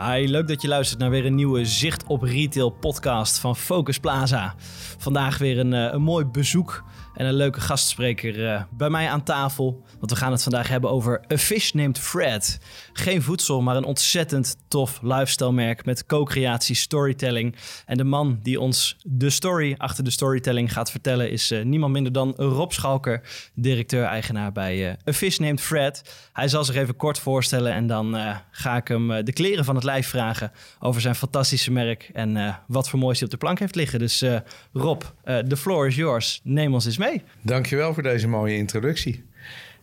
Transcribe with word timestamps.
Hi, 0.00 0.28
leuk 0.28 0.48
dat 0.48 0.62
je 0.62 0.68
luistert 0.68 1.00
naar 1.00 1.10
weer 1.10 1.26
een 1.26 1.34
nieuwe 1.34 1.64
Zicht 1.64 2.06
op 2.06 2.22
Retail 2.22 2.70
podcast 2.70 3.38
van 3.38 3.56
Focus 3.56 3.98
Plaza. 3.98 4.54
Vandaag 4.98 5.38
weer 5.38 5.58
een, 5.58 5.72
eh, 5.72 5.92
een 5.92 6.02
mooi 6.02 6.24
bezoek 6.24 6.84
en 7.16 7.26
een 7.26 7.34
leuke 7.34 7.60
gastspreker 7.60 8.38
uh, 8.38 8.62
bij 8.70 8.90
mij 8.90 9.08
aan 9.08 9.22
tafel. 9.22 9.84
Want 9.98 10.10
we 10.10 10.16
gaan 10.16 10.32
het 10.32 10.42
vandaag 10.42 10.68
hebben 10.68 10.90
over 10.90 11.24
A 11.32 11.36
Fish 11.36 11.72
Named 11.72 11.98
Fred. 11.98 12.58
Geen 12.92 13.22
voedsel, 13.22 13.62
maar 13.62 13.76
een 13.76 13.84
ontzettend 13.84 14.56
tof 14.68 14.98
lifestyle 15.02 15.52
merk 15.52 15.84
met 15.84 16.06
co-creatie, 16.06 16.74
storytelling. 16.74 17.56
En 17.86 17.96
de 17.96 18.04
man 18.04 18.38
die 18.42 18.60
ons 18.60 18.96
de 19.02 19.30
story 19.30 19.74
achter 19.76 20.04
de 20.04 20.10
storytelling 20.10 20.72
gaat 20.72 20.90
vertellen 20.90 21.30
is 21.30 21.52
uh, 21.52 21.64
niemand 21.64 21.92
minder 21.92 22.12
dan 22.12 22.34
Rob 22.36 22.70
Schalker, 22.70 23.22
directeur-eigenaar 23.54 24.52
bij 24.52 24.88
uh, 24.88 25.08
A 25.08 25.12
Fish 25.12 25.38
Named 25.38 25.60
Fred. 25.60 26.14
Hij 26.32 26.48
zal 26.48 26.64
zich 26.64 26.74
even 26.74 26.96
kort 26.96 27.18
voorstellen 27.18 27.72
en 27.72 27.86
dan 27.86 28.16
ga 28.50 28.76
ik 28.76 28.88
hem 28.88 29.24
de 29.24 29.32
kleren 29.32 29.64
van 29.64 29.74
het 29.74 29.84
lijf 29.84 30.08
vragen 30.08 30.52
over 30.80 31.00
zijn 31.00 31.14
fantastische 31.14 31.70
merk 31.70 32.10
en 32.12 32.60
wat 32.66 32.88
voor 32.88 32.98
moois 32.98 33.18
hij 33.18 33.26
op 33.26 33.32
de 33.32 33.38
plank 33.38 33.58
heeft 33.58 33.74
liggen. 33.74 33.98
Dus 33.98 34.24
Rob, 34.72 35.02
the 35.24 35.56
floor 35.56 35.86
is 35.86 35.96
yours. 35.96 36.40
Neem 36.42 36.74
ons 36.74 36.84
eens 36.86 36.98
mee 36.98 37.05
mee. 37.08 37.22
Dankjewel 37.42 37.94
voor 37.94 38.02
deze 38.02 38.28
mooie 38.28 38.56
introductie. 38.56 39.24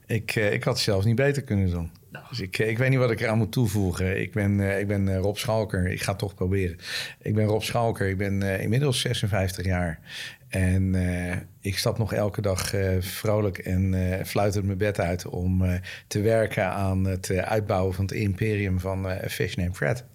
Ik, 0.05 0.35
uh, 0.35 0.53
ik 0.53 0.63
had 0.63 0.73
het 0.73 0.83
zelf 0.83 1.05
niet 1.05 1.15
beter 1.15 1.43
kunnen 1.43 1.69
doen. 1.69 1.91
Nou. 2.09 2.25
Dus 2.29 2.39
ik, 2.39 2.59
eh, 2.59 2.69
ik 2.69 2.77
weet 2.77 2.89
niet 2.89 2.99
wat 2.99 3.11
ik 3.11 3.21
eraan 3.21 3.37
moet 3.37 3.51
toevoegen. 3.51 4.21
Ik 4.21 4.31
ben, 4.31 4.59
uh, 4.59 4.79
ik 4.79 4.87
ben 4.87 5.17
Rob 5.17 5.35
Schalker. 5.35 5.87
Ik 5.87 6.01
ga 6.01 6.09
het 6.09 6.19
toch 6.19 6.33
proberen. 6.33 6.77
Ik 7.21 7.35
ben 7.35 7.45
Rob 7.45 7.61
Schalker. 7.61 8.07
Ik 8.07 8.17
ben 8.17 8.61
inmiddels 8.61 8.99
56 9.01 9.65
jaar. 9.65 9.99
En 10.47 10.95
ik 11.61 11.77
stap 11.77 11.97
nog 11.97 12.13
elke 12.13 12.41
dag 12.41 12.73
vrolijk 12.99 13.57
en 13.57 13.95
fluitend 14.25 14.65
mijn 14.65 14.77
bed 14.77 14.99
uit 14.99 15.25
om 15.27 15.79
te 16.07 16.21
werken 16.21 16.65
aan 16.65 17.05
het 17.05 17.31
uitbouwen 17.31 17.93
van 17.93 18.05
het 18.05 18.13
imperium 18.13 18.79
van 18.79 19.07
Fish 19.27 19.55
Name 19.55 19.73
Fred. 19.73 20.05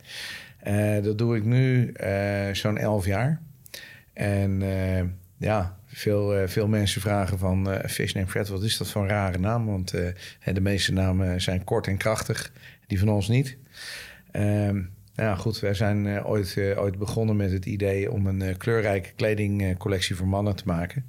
dat 1.03 1.19
doe 1.19 1.37
ik 1.37 1.45
nu 1.45 1.93
zo'n 2.53 2.79
11 2.79 3.07
jaar. 3.07 3.41
En 4.13 4.63
ja, 5.37 5.78
veel, 5.89 6.41
uh, 6.41 6.49
veel 6.49 6.69
mensen 6.69 7.01
vragen 7.01 7.39
van 7.39 7.73
uh, 7.73 7.79
Fish 7.85 8.13
Name 8.13 8.27
Fred, 8.27 8.49
wat 8.49 8.63
is 8.63 8.77
dat 8.77 8.91
voor 8.91 9.03
een 9.03 9.09
rare 9.09 9.39
naam? 9.39 9.67
Want 9.67 9.95
uh, 9.95 10.09
de 10.53 10.61
meeste 10.61 10.93
namen 10.93 11.41
zijn 11.41 11.65
kort 11.65 11.87
en 11.87 11.97
krachtig, 11.97 12.53
die 12.87 12.99
van 12.99 13.09
ons 13.09 13.29
niet. 13.29 13.57
Um, 14.33 14.91
nou 15.15 15.31
ja, 15.31 15.35
goed, 15.35 15.61
wij 15.61 15.75
zijn 15.75 16.25
ooit, 16.25 16.57
ooit 16.77 16.99
begonnen 16.99 17.37
met 17.37 17.53
het 17.53 17.67
idee 17.67 18.11
om 18.11 18.27
een 18.27 18.57
kleurrijke 18.57 19.13
kledingcollectie 19.17 20.17
voor 20.17 20.29
mannen 20.29 20.57
te 20.57 20.63
maken. 20.67 21.05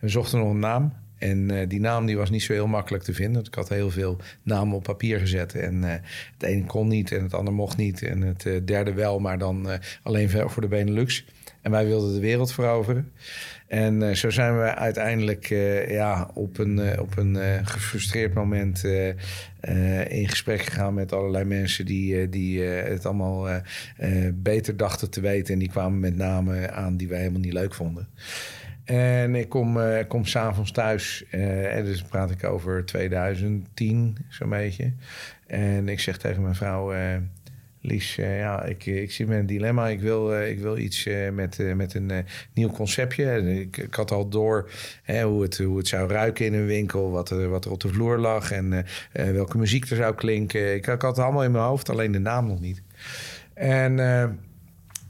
We 0.00 0.08
zochten 0.08 0.38
nog 0.38 0.50
een 0.50 0.58
naam. 0.58 0.92
En 1.18 1.68
die 1.68 1.80
naam 1.80 2.06
die 2.06 2.16
was 2.16 2.30
niet 2.30 2.42
zo 2.42 2.52
heel 2.52 2.66
makkelijk 2.66 3.04
te 3.04 3.14
vinden. 3.14 3.44
Ik 3.44 3.54
had 3.54 3.68
heel 3.68 3.90
veel 3.90 4.16
namen 4.42 4.76
op 4.76 4.82
papier 4.82 5.18
gezet. 5.18 5.54
En 5.54 5.82
het 5.82 6.42
ene 6.42 6.64
kon 6.64 6.88
niet 6.88 7.12
en 7.12 7.22
het 7.22 7.34
andere 7.34 7.56
mocht 7.56 7.76
niet. 7.76 8.02
En 8.02 8.20
het 8.20 8.66
derde 8.66 8.92
wel, 8.92 9.18
maar 9.18 9.38
dan 9.38 9.68
alleen 10.02 10.30
voor 10.30 10.62
de 10.62 10.68
Benelux. 10.68 11.24
En 11.60 11.70
wij 11.70 11.86
wilden 11.86 12.14
de 12.14 12.20
wereld 12.20 12.52
veroveren. 12.52 13.12
En 13.72 14.02
uh, 14.02 14.14
zo 14.14 14.30
zijn 14.30 14.58
we 14.58 14.74
uiteindelijk 14.74 15.50
uh, 15.50 15.90
ja, 15.90 16.30
op 16.34 16.58
een, 16.58 16.78
uh, 16.78 17.00
op 17.00 17.16
een 17.16 17.66
gefrustreerd 17.66 18.34
moment 18.34 18.84
in 20.08 20.28
gesprek 20.28 20.62
gegaan 20.62 20.94
met 20.94 21.12
allerlei 21.12 21.44
mensen 21.44 21.86
die, 21.86 22.28
die 22.28 22.62
het 22.62 23.06
allemaal 23.06 23.62
beter 24.34 24.76
dachten 24.76 25.10
te 25.10 25.20
weten. 25.20 25.52
En 25.52 25.58
die 25.58 25.68
kwamen 25.68 26.00
met 26.00 26.16
namen 26.16 26.74
aan 26.74 26.96
die 26.96 27.08
wij 27.08 27.18
helemaal 27.18 27.40
niet 27.40 27.52
leuk 27.52 27.74
vonden. 27.74 28.08
En 28.84 29.34
ik 29.34 29.48
kom, 29.48 29.78
kom 30.08 30.24
s'avonds 30.24 30.70
thuis, 30.70 31.24
en 31.30 31.84
dus 31.84 32.02
praat 32.02 32.30
ik 32.30 32.44
over 32.44 32.84
2010 32.84 34.16
zo'n 34.28 34.48
beetje. 34.48 34.92
En 35.46 35.88
ik 35.88 36.00
zeg 36.00 36.18
tegen 36.18 36.42
mijn 36.42 36.54
vrouw 36.54 36.92
Lies, 37.84 38.14
ja, 38.14 38.64
ik, 38.64 38.86
ik 38.86 39.12
zit 39.12 39.26
met 39.26 39.38
een 39.38 39.46
dilemma. 39.46 39.88
Ik 39.88 40.00
wil, 40.00 40.34
uh, 40.34 40.50
ik 40.50 40.58
wil 40.58 40.78
iets 40.78 41.06
uh, 41.06 41.30
met, 41.30 41.58
met 41.74 41.94
een 41.94 42.12
nieuw 42.54 42.70
conceptje. 42.70 43.56
Ik, 43.60 43.76
ik 43.76 43.94
had 43.94 44.10
al 44.10 44.28
door 44.28 44.70
hè, 45.02 45.22
hoe, 45.22 45.42
het, 45.42 45.58
hoe 45.58 45.76
het 45.76 45.88
zou 45.88 46.10
ruiken 46.10 46.46
in 46.46 46.54
een 46.54 46.66
winkel, 46.66 47.10
wat 47.10 47.30
er, 47.30 47.48
wat 47.48 47.64
er 47.64 47.70
op 47.70 47.80
de 47.80 47.88
vloer 47.88 48.18
lag 48.18 48.52
en 48.52 48.84
welke 49.12 49.58
muziek 49.58 49.90
er 49.90 49.96
zou 49.96 50.14
klinken. 50.14 50.74
Ik, 50.74 50.86
ik, 50.86 51.02
had 51.02 51.16
het 51.16 51.24
allemaal 51.24 51.44
in 51.44 51.50
mijn 51.50 51.64
hoofd, 51.64 51.88
alleen 51.88 52.12
de 52.12 52.18
naam 52.18 52.46
nog 52.46 52.60
niet. 52.60 52.82
En 53.54 53.96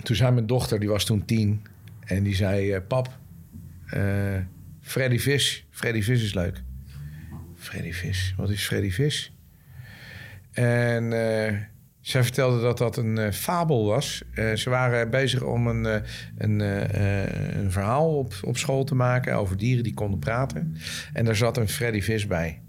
toen 0.02 0.16
zei 0.16 0.32
mijn 0.32 0.46
dochter, 0.46 0.80
die 0.80 0.88
was 0.88 1.04
toen 1.04 1.24
tien, 1.24 1.62
en 2.04 2.22
die 2.22 2.34
zei: 2.34 2.80
Pap, 2.80 3.08
Freddy 4.80 5.18
Vis, 5.18 5.66
Freddy 5.70 6.02
Vis 6.02 6.22
is 6.22 6.34
leuk. 6.34 6.62
Freddy 7.56 7.92
Vis, 7.92 8.34
wat 8.36 8.50
is 8.50 8.66
Freddy 8.66 8.90
Vis? 8.90 9.32
En 10.52 11.12
zij 12.02 12.22
vertelde 12.22 12.60
dat 12.60 12.78
dat 12.78 12.96
een 12.96 13.18
uh, 13.18 13.30
fabel 13.30 13.86
was. 13.86 14.22
Uh, 14.34 14.54
ze 14.54 14.70
waren 14.70 15.10
bezig 15.10 15.42
om 15.42 15.66
een, 15.66 15.84
uh, 15.84 15.94
een, 16.38 16.60
een, 16.60 17.70
verhaal 17.70 18.18
op, 18.18 18.34
op 18.44 18.56
school 18.56 18.84
te 18.84 18.94
maken 18.94 19.34
over 19.34 19.56
dieren 19.56 19.84
die 19.84 19.94
konden 19.94 20.18
praten. 20.18 20.76
En 21.12 21.24
daar 21.24 21.36
zat 21.36 21.56
een 21.56 21.68
Freddy 21.68 22.00
Vis 22.00 22.26
bij. 22.26 22.62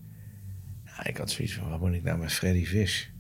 Nou, 0.86 1.10
ik 1.10 1.18
had 1.18 1.32
zoiets 1.32 1.54
van, 1.54 1.70
wat 1.70 1.80
moet 1.80 1.94
ik 1.94 2.04
nou 2.04 2.20
met 2.20 2.34
Freddy 2.34 2.66
Vis? 2.66 3.12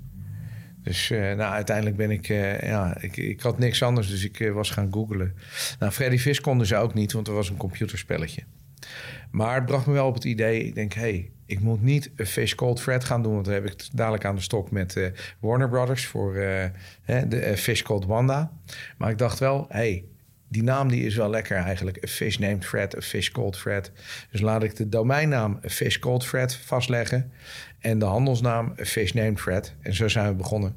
Dus 0.84 1.10
nou, 1.10 1.40
uiteindelijk 1.40 1.96
ben 1.96 2.12
ik, 2.12 2.28
ja, 2.62 3.02
ik, 3.02 3.18
ik 3.18 3.42
had 3.42 3.60
niks 3.60 3.84
anders, 3.84 4.10
dus 4.10 4.24
ik 4.24 4.52
was 4.54 4.70
gaan 4.70 4.94
googlen. 4.94 5.36
Nou, 5.80 5.92
Freddy 5.92 6.18
Vis 6.18 6.42
konden 6.42 6.68
ze 6.68 6.76
ook 6.76 6.94
niet, 6.94 7.12
want 7.12 7.28
er 7.28 7.34
was 7.34 7.50
een 7.50 7.58
computerspelletje. 7.58 8.44
Maar 9.32 9.56
het 9.56 9.66
bracht 9.66 9.86
me 9.86 9.94
wel 9.94 10.08
op 10.08 10.14
het 10.14 10.24
idee, 10.24 10.64
ik 10.64 10.76
denk, 10.76 10.94
hé, 10.94 11.02
hey, 11.02 11.32
ik 11.54 11.60
moet 11.60 11.82
niet 11.82 12.12
een 12.16 12.26
Fish 12.26 12.54
Cold 12.54 12.82
Fred 12.82 13.04
gaan 13.04 13.24
doen, 13.24 13.34
want 13.34 13.46
dan 13.46 13.54
heb 13.54 13.66
ik 13.66 13.88
dadelijk 13.92 14.26
aan 14.26 14.36
de 14.36 14.42
stok 14.42 14.72
met 14.72 14.96
uh, 14.96 15.08
Warner 15.40 15.70
Brothers 15.70 16.06
voor 16.06 16.36
uh, 16.36 16.66
de 17.06 17.50
uh, 17.50 17.56
Fish 17.56 17.82
Cold 17.82 18.06
Wanda. 18.06 18.52
Maar 18.98 19.10
ik 19.10 19.18
dacht 19.18 19.40
wel, 19.40 19.66
hey, 19.70 20.04
die 20.48 20.64
naam 20.64 20.90
die 20.90 21.06
is 21.06 21.16
wel 21.16 21.30
lekker 21.30 21.58
eigenlijk. 21.58 22.04
A 22.04 22.08
fish 22.08 22.38
named 22.38 22.66
Fred, 22.66 22.98
a 22.98 23.02
fish 23.02 23.30
called 23.30 23.58
Fred. 23.58 23.92
Dus 24.32 24.42
laat 24.42 24.64
ik 24.64 24.76
de 24.76 24.90
domeinnaam 24.90 25.60
a 25.66 25.70
fish 25.70 25.98
called 25.98 26.26
Fred 26.26 26.56
vastleggen. 26.56 27.32
En 27.80 28.00
de 28.00 28.06
handelsnaam 28.06 28.74
a 28.80 28.86
fish 28.86 29.12
named 29.12 29.40
Fred. 29.40 29.74
En 29.82 29.94
zo 29.94 30.08
zijn 30.08 30.28
we 30.28 30.34
begonnen. 30.34 30.76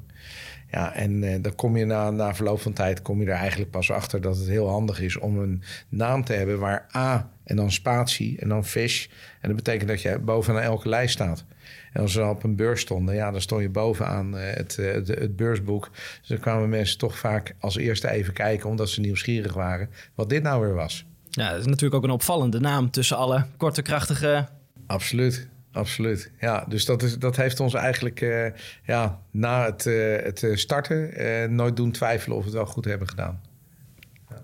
Ja, 0.71 0.93
en 0.93 1.23
uh, 1.23 1.35
dan 1.41 1.55
kom 1.55 1.77
je 1.77 1.85
na, 1.85 2.11
na 2.11 2.35
verloop 2.35 2.61
van 2.61 2.73
tijd 2.73 3.01
kom 3.01 3.21
je 3.21 3.25
er 3.25 3.37
eigenlijk 3.37 3.71
pas 3.71 3.91
achter 3.91 4.21
dat 4.21 4.37
het 4.37 4.47
heel 4.47 4.69
handig 4.69 5.01
is 5.01 5.17
om 5.17 5.39
een 5.39 5.63
naam 5.89 6.23
te 6.23 6.33
hebben 6.33 6.59
waar 6.59 6.87
A 6.95 7.29
en 7.43 7.55
dan 7.55 7.71
spatie 7.71 8.39
en 8.39 8.49
dan 8.49 8.65
fish. 8.65 9.07
En 9.41 9.47
dat 9.47 9.55
betekent 9.55 9.89
dat 9.89 10.01
je 10.01 10.19
bovenaan 10.19 10.61
elke 10.61 10.89
lijst 10.89 11.13
staat. 11.13 11.45
En 11.93 12.01
als 12.01 12.15
we 12.15 12.25
op 12.25 12.43
een 12.43 12.55
beurs 12.55 12.81
stonden, 12.81 13.15
ja, 13.15 13.31
dan 13.31 13.41
stond 13.41 13.61
je 13.61 13.69
bovenaan 13.69 14.35
uh, 14.35 14.41
het, 14.43 14.77
uh, 14.79 14.91
het, 14.91 15.07
het, 15.07 15.35
beursboek. 15.35 15.89
Dus 16.19 16.27
dan 16.27 16.39
kwamen 16.39 16.69
mensen 16.69 16.97
toch 16.97 17.17
vaak 17.17 17.55
als 17.59 17.77
eerste 17.77 18.09
even 18.09 18.33
kijken, 18.33 18.69
omdat 18.69 18.89
ze 18.89 19.01
nieuwsgierig 19.01 19.53
waren, 19.53 19.89
wat 20.15 20.29
dit 20.29 20.43
nou 20.43 20.61
weer 20.61 20.73
was. 20.73 21.05
Ja, 21.29 21.49
dat 21.49 21.59
is 21.59 21.65
natuurlijk 21.65 21.95
ook 21.95 22.03
een 22.03 22.15
opvallende 22.15 22.59
naam 22.59 22.91
tussen 22.91 23.17
alle 23.17 23.45
korte, 23.57 23.81
krachtige. 23.81 24.47
Absoluut 24.87 25.47
absoluut. 25.77 26.31
Ja, 26.39 26.65
dus 26.67 26.85
dat, 26.85 27.03
is, 27.03 27.17
dat 27.17 27.35
heeft 27.35 27.59
ons 27.59 27.73
eigenlijk 27.73 28.21
uh, 28.21 28.45
ja, 28.83 29.21
na 29.31 29.65
het, 29.65 29.85
uh, 29.85 30.15
het 30.15 30.47
starten 30.53 31.21
uh, 31.21 31.49
nooit 31.49 31.75
doen 31.75 31.91
twijfelen 31.91 32.37
of 32.37 32.43
we 32.43 32.49
het 32.49 32.57
wel 32.57 32.65
goed 32.65 32.85
hebben 32.85 33.09
gedaan. 33.09 33.41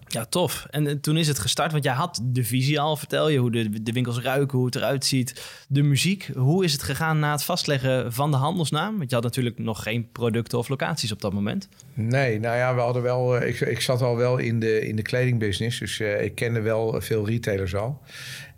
Ja, 0.07 0.25
tof. 0.25 0.65
En 0.69 1.01
toen 1.01 1.17
is 1.17 1.27
het 1.27 1.39
gestart, 1.39 1.71
want 1.71 1.83
jij 1.83 1.93
had 1.93 2.21
de 2.23 2.43
visie 2.43 2.79
al, 2.79 2.95
vertel 2.95 3.29
je, 3.29 3.37
hoe 3.37 3.51
de, 3.51 3.83
de 3.83 3.91
winkels 3.91 4.19
ruiken, 4.19 4.57
hoe 4.57 4.65
het 4.65 4.75
eruit 4.75 5.05
ziet, 5.05 5.43
de 5.67 5.81
muziek. 5.81 6.29
Hoe 6.35 6.63
is 6.63 6.71
het 6.71 6.83
gegaan 6.83 7.19
na 7.19 7.31
het 7.31 7.43
vastleggen 7.43 8.13
van 8.13 8.31
de 8.31 8.37
handelsnaam? 8.37 8.97
Want 8.97 9.09
je 9.09 9.15
had 9.15 9.23
natuurlijk 9.23 9.59
nog 9.59 9.83
geen 9.83 10.11
producten 10.11 10.57
of 10.57 10.67
locaties 10.67 11.11
op 11.11 11.21
dat 11.21 11.33
moment. 11.33 11.69
Nee, 11.93 12.39
nou 12.39 12.57
ja, 12.57 12.75
we 12.75 12.81
hadden 12.81 13.01
wel, 13.01 13.41
ik, 13.41 13.59
ik 13.59 13.81
zat 13.81 14.01
al 14.01 14.17
wel 14.17 14.37
in 14.37 14.59
de, 14.59 14.87
in 14.87 14.95
de 14.95 15.01
kledingbusiness, 15.01 15.79
dus 15.79 15.99
ik 15.99 16.35
kende 16.35 16.61
wel 16.61 17.01
veel 17.01 17.27
retailers 17.27 17.75
al. 17.75 18.01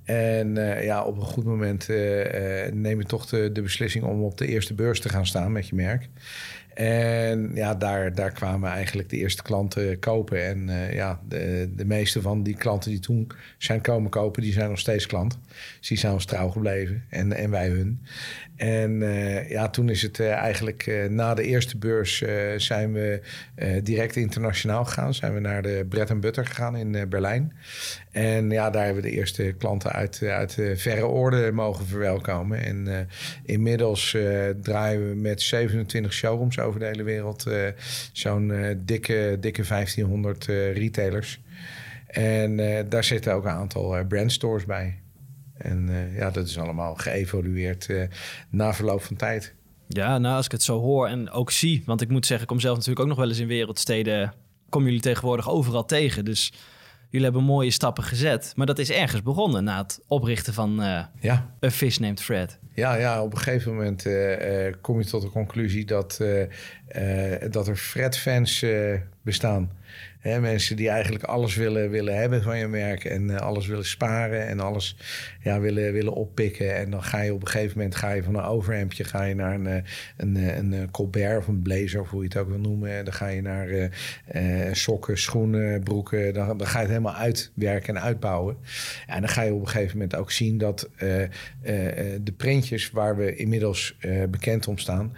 En 0.05 0.55
uh, 0.55 0.83
ja, 0.83 1.03
op 1.03 1.17
een 1.17 1.23
goed 1.23 1.45
moment 1.45 1.89
uh, 1.89 2.66
uh, 2.66 2.71
neem 2.71 2.99
je 2.99 3.05
toch 3.05 3.25
de, 3.25 3.61
beslissing 3.61 4.03
om 4.03 4.23
op 4.23 4.37
de 4.37 4.47
eerste 4.47 4.73
beurs 4.73 4.99
te 4.99 5.09
gaan 5.09 5.25
staan 5.25 5.52
met 5.52 5.67
je 5.67 5.75
merk. 5.75 6.09
En 6.73 7.52
ja, 7.53 7.75
daar, 7.75 8.13
daar 8.16 8.31
kwamen 8.31 8.72
eigenlijk 8.72 9.09
de 9.09 9.17
eerste 9.17 9.43
klanten 9.43 9.99
kopen. 9.99 10.46
En 10.46 10.69
ja, 10.93 11.22
de, 11.28 11.69
de 11.75 11.85
meeste 11.85 12.22
van 12.22 12.43
die 12.43 12.55
klanten 12.55 12.91
die 12.91 12.99
toen 12.99 13.31
zijn 13.57 13.81
komen 13.81 14.09
kopen, 14.09 14.41
die 14.41 14.53
zijn 14.53 14.69
nog 14.69 14.79
steeds 14.79 15.05
klant. 15.05 15.40
Dus 15.79 15.87
die 15.87 15.97
zijn 15.97 16.13
ons 16.13 16.25
trouw 16.25 16.49
gebleven 16.49 17.03
en, 17.09 17.34
en 17.34 17.49
wij 17.49 17.67
hun. 17.67 18.02
En 18.55 18.99
ja, 19.49 19.69
toen 19.69 19.90
is 19.90 20.02
het 20.02 20.19
eigenlijk 20.19 21.07
na 21.09 21.34
de 21.34 21.43
eerste 21.43 21.78
beurs 21.78 22.23
zijn 22.57 22.93
we 22.93 23.22
direct 23.84 24.16
internationaal 24.16 24.85
gegaan. 24.85 25.13
Zijn 25.13 25.34
we 25.34 25.40
naar 25.40 25.61
de 25.61 25.85
Bread 25.90 26.19
Butter 26.19 26.46
gegaan 26.46 26.75
in 26.75 27.09
Berlijn. 27.09 27.53
En 28.16 28.50
ja, 28.50 28.70
daar 28.70 28.85
hebben 28.85 29.03
we 29.03 29.09
de 29.09 29.16
eerste 29.16 29.56
klanten 29.58 29.91
uit, 29.91 30.22
uit 30.23 30.53
verre 30.76 31.06
orde 31.06 31.52
mogen 31.52 31.85
verwelkomen. 31.85 32.64
En 32.64 33.08
inmiddels 33.44 34.17
draaien 34.62 35.09
we 35.09 35.16
met 35.16 35.41
27 35.41 36.14
showrooms 36.14 36.59
over 36.59 36.79
de 36.79 36.85
hele 36.85 37.03
wereld. 37.03 37.47
Zo'n 38.12 38.78
dikke, 38.85 39.38
dikke 39.40 39.67
1500 39.67 40.47
uh, 40.47 40.70
eh, 40.70 40.78
retailers. 40.78 41.41
En 42.08 42.56
daar 42.90 43.03
zitten 43.03 43.34
ook 43.34 43.44
een 43.44 43.52
aantal 43.52 44.06
brandstores 44.08 44.66
bij. 44.66 45.00
En 45.58 45.90
ja, 46.17 46.32
dat 46.32 46.47
is 46.47 46.58
allemaal 46.58 46.96
geëvolueerd 46.96 47.90
na 48.50 48.73
verloop 48.73 49.03
van 49.03 49.16
tijd. 49.16 49.53
Ja, 49.88 50.17
nou 50.17 50.35
als 50.35 50.46
ik 50.46 50.52
het 50.52 50.64
zo 50.64 50.79
hoor 50.79 51.08
en 51.08 51.29
ook 51.29 51.52
zie, 51.52 51.84
want 51.85 52.02
ik 52.02 52.09
moet 52.09 52.26
zeggen, 52.26 52.46
ik 52.46 52.52
kom 52.52 52.59
zelf 52.59 52.76
natuurlijk 52.76 53.02
ook 53.02 53.09
nog 53.09 53.17
wel 53.17 53.28
eens 53.29 53.40
in 53.40 53.47
wereldsteden, 53.47 54.34
kom 54.70 54.84
jullie 54.84 55.00
tegenwoordig 55.00 55.50
overal 55.50 55.85
tegen. 55.85 56.26
Dus 56.26 56.53
jullie 57.16 57.32
hebben 57.32 57.53
mooie 57.53 57.72
stappen 57.72 58.03
gezet. 58.03 58.53
Maar 58.56 58.66
dat 58.66 58.79
is 58.79 58.91
ergens 58.91 59.22
begonnen 59.23 59.64
na 59.64 59.78
het 59.78 60.00
oprichten 60.08 60.53
van 60.53 60.82
uh, 60.82 61.03
ja. 61.20 61.56
A 61.66 61.72
Fish 61.72 61.97
Named 61.97 62.22
Fred. 62.22 62.59
Ja, 62.73 62.96
ja 62.96 63.23
op 63.23 63.32
een 63.32 63.38
gegeven 63.38 63.73
moment 63.73 64.06
uh, 64.06 64.73
kom 64.82 65.00
je 65.00 65.06
tot 65.06 65.22
de 65.22 65.29
conclusie 65.29 65.85
dat, 65.85 66.22
dat 67.49 67.67
er 67.67 67.76
Fred-fans 67.76 68.66
bestaan 69.22 69.70
mensen 70.40 70.76
die 70.76 70.90
eigenlijk 70.90 71.23
alles 71.23 71.55
willen, 71.55 71.90
willen 71.90 72.17
hebben 72.17 72.43
van 72.43 72.58
je 72.58 72.67
merk 72.67 73.03
en 73.03 73.29
uh, 73.29 73.35
alles 73.35 73.67
willen 73.67 73.85
sparen 73.85 74.47
en 74.47 74.59
alles 74.59 74.97
ja, 75.41 75.59
willen, 75.59 75.93
willen 75.93 76.14
oppikken. 76.14 76.76
En 76.76 76.91
dan 76.91 77.03
ga 77.03 77.22
je 77.22 77.34
op 77.34 77.41
een 77.41 77.47
gegeven 77.47 77.78
moment 77.78 77.96
ga 77.96 78.11
je 78.11 78.23
van 78.23 78.35
een 78.35 78.43
overhemdje 78.43 79.03
ga 79.03 79.23
je 79.23 79.35
naar 79.35 79.53
een, 79.53 79.67
eh, 79.67 79.82
een, 80.17 80.37
eh, 80.37 80.58
een, 80.58 80.72
een 80.72 80.91
Colbert 80.91 81.37
of 81.37 81.47
een 81.47 81.61
blazer, 81.61 82.02
of 82.02 82.09
hoe 82.09 82.22
je 82.22 82.28
het 82.28 82.37
ook 82.37 82.49
wil 82.49 82.59
noemen. 82.59 83.05
Dan 83.05 83.14
ga 83.14 83.28
je 83.28 83.41
naar 83.41 83.90
sokken, 84.72 85.17
schoenen, 85.17 85.84
broeken. 85.84 86.34
Dan, 86.34 86.58
dan 86.58 86.67
ga 86.67 86.78
je 86.78 86.85
het 86.85 86.93
helemaal 86.93 87.16
uitwerken 87.16 87.96
en 87.96 88.02
uitbouwen. 88.02 88.58
En 89.08 89.20
dan 89.20 89.29
ga 89.29 89.41
je 89.41 89.53
op 89.53 89.61
een 89.61 89.67
gegeven 89.67 89.97
moment 89.97 90.16
ook 90.16 90.31
zien 90.31 90.58
dat 90.58 90.90
de 92.23 92.34
printjes 92.38 92.91
waar 92.91 93.17
we 93.17 93.35
inmiddels 93.35 93.97
bekend 94.29 94.67
om 94.67 94.78
staan, 94.78 95.14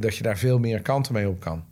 dat 0.00 0.16
je 0.16 0.22
daar 0.22 0.38
veel 0.38 0.58
meer 0.58 0.80
kanten 0.88 1.12
mee 1.12 1.28
op 1.28 1.40
kan. 1.40 1.64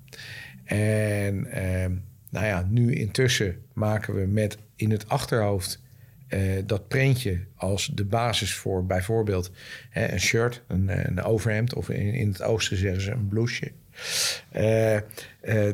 En 0.65 1.47
ehm, 1.47 1.95
nou 2.31 2.47
ja, 2.47 2.67
nu 2.69 2.95
intussen 2.95 3.63
maken 3.73 4.15
we 4.15 4.27
met 4.27 4.59
in 4.75 4.91
het 4.91 5.09
achterhoofd 5.09 5.83
uh, 6.29 6.63
dat 6.67 6.89
printje 6.89 7.41
als 7.55 7.91
de 7.95 8.05
basis 8.05 8.55
voor 8.55 8.87
bijvoorbeeld 8.87 9.51
hè, 9.91 10.13
een 10.13 10.21
shirt, 10.21 10.63
een, 10.67 11.09
een 11.09 11.23
overhemd 11.23 11.75
of 11.75 11.89
in, 11.89 12.15
in 12.15 12.29
het 12.29 12.43
oosten 12.43 12.77
zeggen 12.77 13.01
ze 13.01 13.11
een 13.11 13.29
blouseje. 13.29 13.73
Uh, 14.57 14.99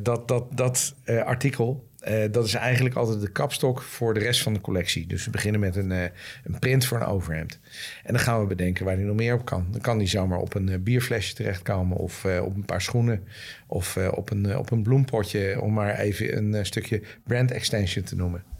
dat 0.02 0.28
dat, 0.28 0.56
dat 0.56 0.94
artikel 1.24 1.88
uh, 2.08 2.24
dat 2.30 2.44
is 2.44 2.54
eigenlijk 2.54 2.94
altijd 2.94 3.20
de 3.20 3.30
kapstok 3.30 3.82
voor 3.82 4.14
de 4.14 4.20
rest 4.20 4.42
van 4.42 4.54
de 4.54 4.60
collectie. 4.60 5.06
Dus 5.06 5.24
we 5.24 5.30
beginnen 5.30 5.60
met 5.60 5.76
een, 5.76 5.90
uh, 5.90 6.02
een 6.44 6.58
print 6.58 6.84
voor 6.84 7.00
een 7.00 7.06
overhemd. 7.06 7.58
En 8.04 8.12
dan 8.12 8.22
gaan 8.22 8.40
we 8.40 8.46
bedenken 8.46 8.84
waar 8.84 8.94
hij 8.94 9.04
nog 9.04 9.16
meer 9.16 9.34
op 9.34 9.44
kan. 9.44 9.66
Dan 9.70 9.80
kan 9.80 9.98
die 9.98 10.08
zomaar 10.08 10.38
op 10.38 10.54
een 10.54 10.68
uh, 10.68 10.76
bierflesje 10.78 11.34
terechtkomen... 11.34 11.96
of 11.96 12.24
op 12.24 12.54
een 12.54 12.64
paar 12.64 12.82
schoenen 12.82 13.24
of 13.66 13.96
op, 13.96 14.30
een, 14.30 14.58
op 14.58 14.70
een 14.70 14.82
bloempotje... 14.82 15.60
om 15.60 15.72
maar 15.72 15.98
even 15.98 16.36
een 16.36 16.66
stukje 16.66 17.02
brand 17.24 17.50
extension 17.50 18.04
te 18.04 18.16
noemen. 18.16 18.51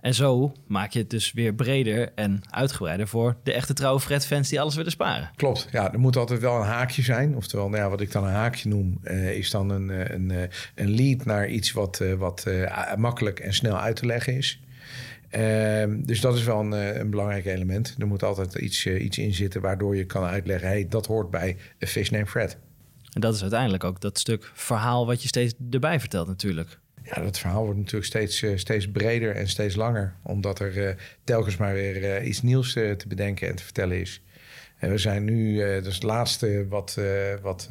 En 0.00 0.14
zo 0.14 0.52
maak 0.66 0.90
je 0.90 0.98
het 0.98 1.10
dus 1.10 1.32
weer 1.32 1.54
breder 1.54 2.12
en 2.14 2.40
uitgebreider 2.50 3.08
voor 3.08 3.36
de 3.42 3.52
echte 3.52 3.72
trouwe 3.72 4.00
Fred-fans 4.00 4.48
die 4.48 4.60
alles 4.60 4.74
willen 4.74 4.90
sparen. 4.90 5.30
Klopt, 5.36 5.68
ja, 5.72 5.92
er 5.92 5.98
moet 5.98 6.16
altijd 6.16 6.40
wel 6.40 6.56
een 6.56 6.66
haakje 6.66 7.02
zijn. 7.02 7.36
Oftewel, 7.36 7.68
nou 7.68 7.82
ja, 7.82 7.88
wat 7.88 8.00
ik 8.00 8.12
dan 8.12 8.24
een 8.24 8.32
haakje 8.32 8.68
noem, 8.68 8.98
uh, 9.04 9.36
is 9.36 9.50
dan 9.50 9.70
een, 9.70 9.90
eh, 9.90 10.14
een, 10.14 10.30
eh, 10.30 10.42
een 10.74 10.90
lead 10.90 11.24
naar 11.24 11.48
iets 11.48 11.72
wat, 11.72 12.00
uh, 12.02 12.14
wat 12.14 12.44
uh, 12.48 12.94
makkelijk 12.94 13.40
en 13.40 13.54
snel 13.54 13.78
uit 13.78 13.96
te 13.96 14.06
leggen 14.06 14.36
is. 14.36 14.60
Ehm, 15.28 16.02
dus 16.02 16.20
dat 16.20 16.36
is 16.36 16.44
wel 16.44 16.60
een, 16.60 17.00
een, 17.00 17.10
belangrijk 17.10 17.46
element. 17.46 17.94
Er 17.98 18.06
moet 18.06 18.22
altijd 18.22 18.54
iets, 18.54 18.86
iets 18.86 19.18
in 19.18 19.34
zitten 19.34 19.60
waardoor 19.60 19.96
je 19.96 20.04
kan 20.04 20.24
uitleggen: 20.24 20.68
hey, 20.68 20.86
dat 20.88 21.06
hoort 21.06 21.30
bij 21.30 21.56
fish 21.78 22.10
name 22.10 22.26
Fred. 22.26 22.58
En 23.12 23.20
dat 23.20 23.34
is 23.34 23.40
uiteindelijk 23.40 23.84
ook 23.84 24.00
dat 24.00 24.18
stuk 24.18 24.50
verhaal 24.54 25.06
wat 25.06 25.22
je 25.22 25.28
steeds 25.28 25.54
erbij 25.70 26.00
vertelt, 26.00 26.26
natuurlijk. 26.26 26.79
Ja, 27.14 27.22
dat 27.22 27.38
verhaal 27.38 27.64
wordt 27.64 27.78
natuurlijk 27.78 28.06
steeds, 28.06 28.42
uh, 28.42 28.56
steeds 28.56 28.90
breder 28.90 29.36
en 29.36 29.48
steeds 29.48 29.74
langer. 29.74 30.14
Omdat 30.22 30.60
er 30.60 30.76
uh, 30.76 30.90
telkens 31.24 31.56
maar 31.56 31.74
weer 31.74 32.20
uh, 32.20 32.28
iets 32.28 32.42
nieuws 32.42 32.72
te 32.72 33.04
bedenken 33.08 33.48
en 33.48 33.54
te 33.54 33.62
vertellen 33.62 34.00
is. 34.00 34.22
En 34.78 34.90
we 34.90 34.98
zijn 34.98 35.24
nu, 35.24 35.58
dat 35.58 35.86
is 35.86 35.94
het 35.94 36.02
laatste 36.02 36.66
wat, 36.68 36.98
wat 37.42 37.68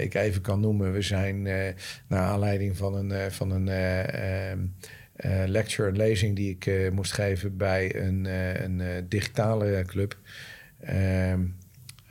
ik 0.00 0.14
even 0.14 0.40
kan 0.40 0.60
noemen. 0.60 0.92
We 0.92 1.02
zijn 1.02 1.42
naar 1.42 2.24
aanleiding 2.24 2.76
van 2.76 2.94
een, 2.94 3.32
van 3.32 3.50
een 3.50 3.68
ehm, 3.68 4.58
lecture, 5.50 5.88
een 5.88 5.96
lezing 5.96 6.36
die 6.36 6.58
ik 6.58 6.92
moest 6.92 7.12
geven 7.12 7.56
bij 7.56 7.96
een, 7.96 8.24
een 8.64 9.06
digitale 9.08 9.82
club. 9.86 10.16
Ehm, 10.80 11.40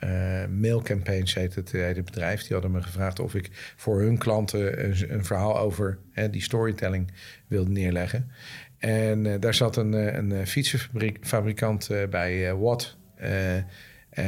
uh, 0.04 0.46
mail 0.46 0.82
campaigns 0.82 1.34
heet 1.34 1.54
het, 1.54 1.72
bedrijf. 2.04 2.42
Die 2.42 2.52
hadden 2.52 2.70
me 2.70 2.82
gevraagd 2.82 3.20
of 3.20 3.34
ik 3.34 3.48
voor 3.76 4.00
hun 4.00 4.18
klanten 4.18 4.84
een, 4.84 5.12
een 5.12 5.24
verhaal 5.24 5.58
over 5.58 5.98
hè, 6.12 6.30
die 6.30 6.42
storytelling 6.42 7.10
wilde 7.46 7.70
neerleggen. 7.70 8.30
En 8.78 9.24
uh, 9.24 9.34
daar 9.40 9.54
zat 9.54 9.76
een, 9.76 9.94
eh, 9.94 10.14
een 10.14 10.46
fietsenfabrikant 10.46 11.90
bij, 12.10 12.54
Watt. 12.54 12.96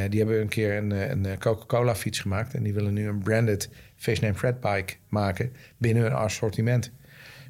die 0.09 0.19
hebben 0.19 0.41
een 0.41 0.49
keer 0.49 0.77
een, 0.77 0.91
een 0.91 1.39
Coca-Cola 1.39 1.95
fiets 1.95 2.19
gemaakt. 2.19 2.55
En 2.55 2.63
die 2.63 2.75
willen 2.75 2.93
nu 2.93 3.09
een 3.09 3.23
branded 3.23 3.69
Face 3.97 4.21
Name 4.21 4.35
Fred 4.35 4.61
bike 4.61 4.95
maken 5.09 5.53
binnen 5.77 6.03
hun 6.03 6.13
assortiment. 6.13 6.93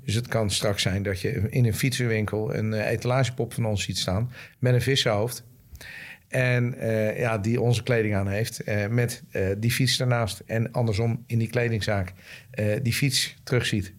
Dus 0.05 0.15
het 0.15 0.29
kan 0.29 0.51
straks 0.51 0.83
zijn 0.83 1.03
dat 1.03 1.21
je 1.21 1.47
in 1.51 1.65
een 1.65 1.75
fietsenwinkel 1.75 2.55
een 2.55 2.73
etalagepop 2.73 3.53
van 3.53 3.67
ons 3.67 3.83
ziet 3.83 3.99
staan 3.99 4.33
met 4.59 4.75
een 4.75 4.83
vissenhoofd. 4.83 5.45
En 6.31 6.75
uh, 6.79 7.19
ja, 7.19 7.39
die 7.39 7.61
onze 7.61 7.83
kleding 7.83 8.15
aan 8.15 8.29
heeft. 8.29 8.69
Uh, 8.69 8.87
met 8.87 9.23
uh, 9.33 9.47
die 9.59 9.71
fiets 9.71 9.97
daarnaast. 9.97 10.43
En 10.47 10.73
andersom 10.73 11.25
in 11.27 11.39
die 11.39 11.49
kledingzaak 11.49 12.13
die 12.83 12.93
fiets 12.93 13.37
terugziet. 13.43 13.95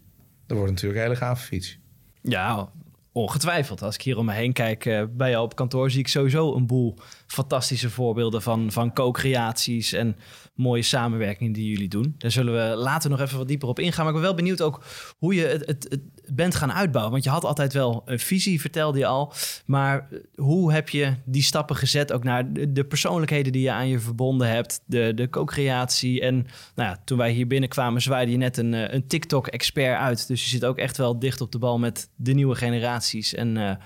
Dat 0.46 0.56
wordt 0.56 0.72
natuurlijk 0.72 1.00
een 1.00 1.06
hele 1.06 1.18
gave 1.18 1.44
fiets. 1.46 1.78
Ja, 2.20 2.70
ongetwijfeld. 3.12 3.82
Als 3.82 3.94
ik 3.94 4.02
hier 4.02 4.18
om 4.18 4.24
me 4.24 4.32
heen 4.32 4.52
kijk 4.52 5.08
bij 5.10 5.30
jou 5.30 5.44
op 5.44 5.56
kantoor... 5.56 5.90
zie 5.90 6.00
ik 6.00 6.08
sowieso 6.08 6.54
een 6.54 6.66
boel 6.66 6.98
fantastische 7.26 7.90
voorbeelden 7.90 8.42
van, 8.42 8.72
van 8.72 8.92
co-creaties... 8.92 9.92
en 9.92 10.16
mooie 10.54 10.82
samenwerking 10.82 11.54
die 11.54 11.68
jullie 11.68 11.88
doen. 11.88 12.14
Daar 12.18 12.30
zullen 12.30 12.54
we 12.54 12.76
later 12.76 13.10
nog 13.10 13.20
even 13.20 13.38
wat 13.38 13.48
dieper 13.48 13.68
op 13.68 13.78
ingaan. 13.78 14.04
Maar 14.04 14.14
ik 14.14 14.20
ben 14.20 14.28
wel 14.28 14.36
benieuwd 14.36 14.62
ook 14.62 14.84
hoe 15.18 15.34
je 15.34 15.46
het, 15.46 15.66
het, 15.66 16.00
bent 16.32 16.54
gaan 16.54 16.72
uitbouwen. 16.72 17.12
Want 17.12 17.24
je 17.24 17.30
had 17.30 17.44
altijd 17.44 17.72
wel 17.72 18.02
een 18.04 18.18
visie, 18.18 18.60
vertelde 18.60 18.98
je 18.98 19.06
al. 19.06 19.32
Maar 19.66 20.08
hoe 20.34 20.72
heb 20.72 20.88
je 20.88 21.14
die 21.24 21.42
stappen 21.42 21.76
gezet 21.76 22.12
ook 22.12 22.24
naar 22.24 22.52
de, 22.52 22.84
persoonlijkheden 22.84 23.52
die 23.52 23.62
je 23.62 23.70
aan 23.70 23.88
je 23.88 23.98
verbonden 23.98 24.48
hebt, 24.48 24.82
de, 24.86 25.12
de 25.14 25.30
co-creatie. 25.30 26.20
En 26.20 26.34
nou 26.74 26.88
ja, 26.88 27.00
toen 27.04 27.18
wij 27.18 27.32
hier 27.32 27.46
binnenkwamen, 27.46 28.02
zwaaide 28.02 28.32
je 28.32 28.38
net 28.38 28.56
een, 28.56 28.74
eh, 28.74 28.94
een 28.94 29.06
TikTok-expert 29.06 29.98
uit. 29.98 30.28
Dus 30.28 30.42
je 30.42 30.48
zit 30.48 30.64
ook 30.64 30.78
echt 30.78 30.96
wel 30.96 31.18
dicht 31.18 31.40
op 31.40 31.52
de 31.52 31.58
bal 31.58 31.78
met 31.78 32.10
de 32.16 32.32
nieuwe 32.32 32.54
generaties 33.02 33.34
en, 33.34 33.78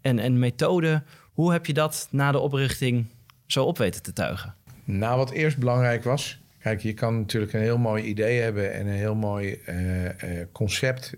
en, 0.00 0.18
en 0.18 0.38
methoden. 0.38 1.04
Hoe 1.32 1.52
heb 1.52 1.66
je 1.66 1.72
dat 1.72 2.08
na 2.10 2.32
de 2.32 2.38
oprichting 2.38 3.06
zo 3.46 3.64
op 3.64 3.78
weten 3.78 4.02
te 4.02 4.12
tuigen? 4.12 4.54
Nou, 4.84 5.16
wat 5.16 5.30
eerst 5.30 5.58
belangrijk 5.58 6.04
was, 6.04 6.40
Kijk, 6.62 6.80
je 6.80 6.94
kan 6.94 7.16
natuurlijk 7.16 7.52
een 7.52 7.60
heel 7.60 7.78
mooi 7.78 8.04
idee 8.04 8.40
hebben 8.40 8.72
en 8.72 8.86
een 8.86 8.92
heel 8.92 9.14
mooi 9.14 9.58
uh, 9.68 10.04
uh, 10.04 10.10
concept 10.52 11.14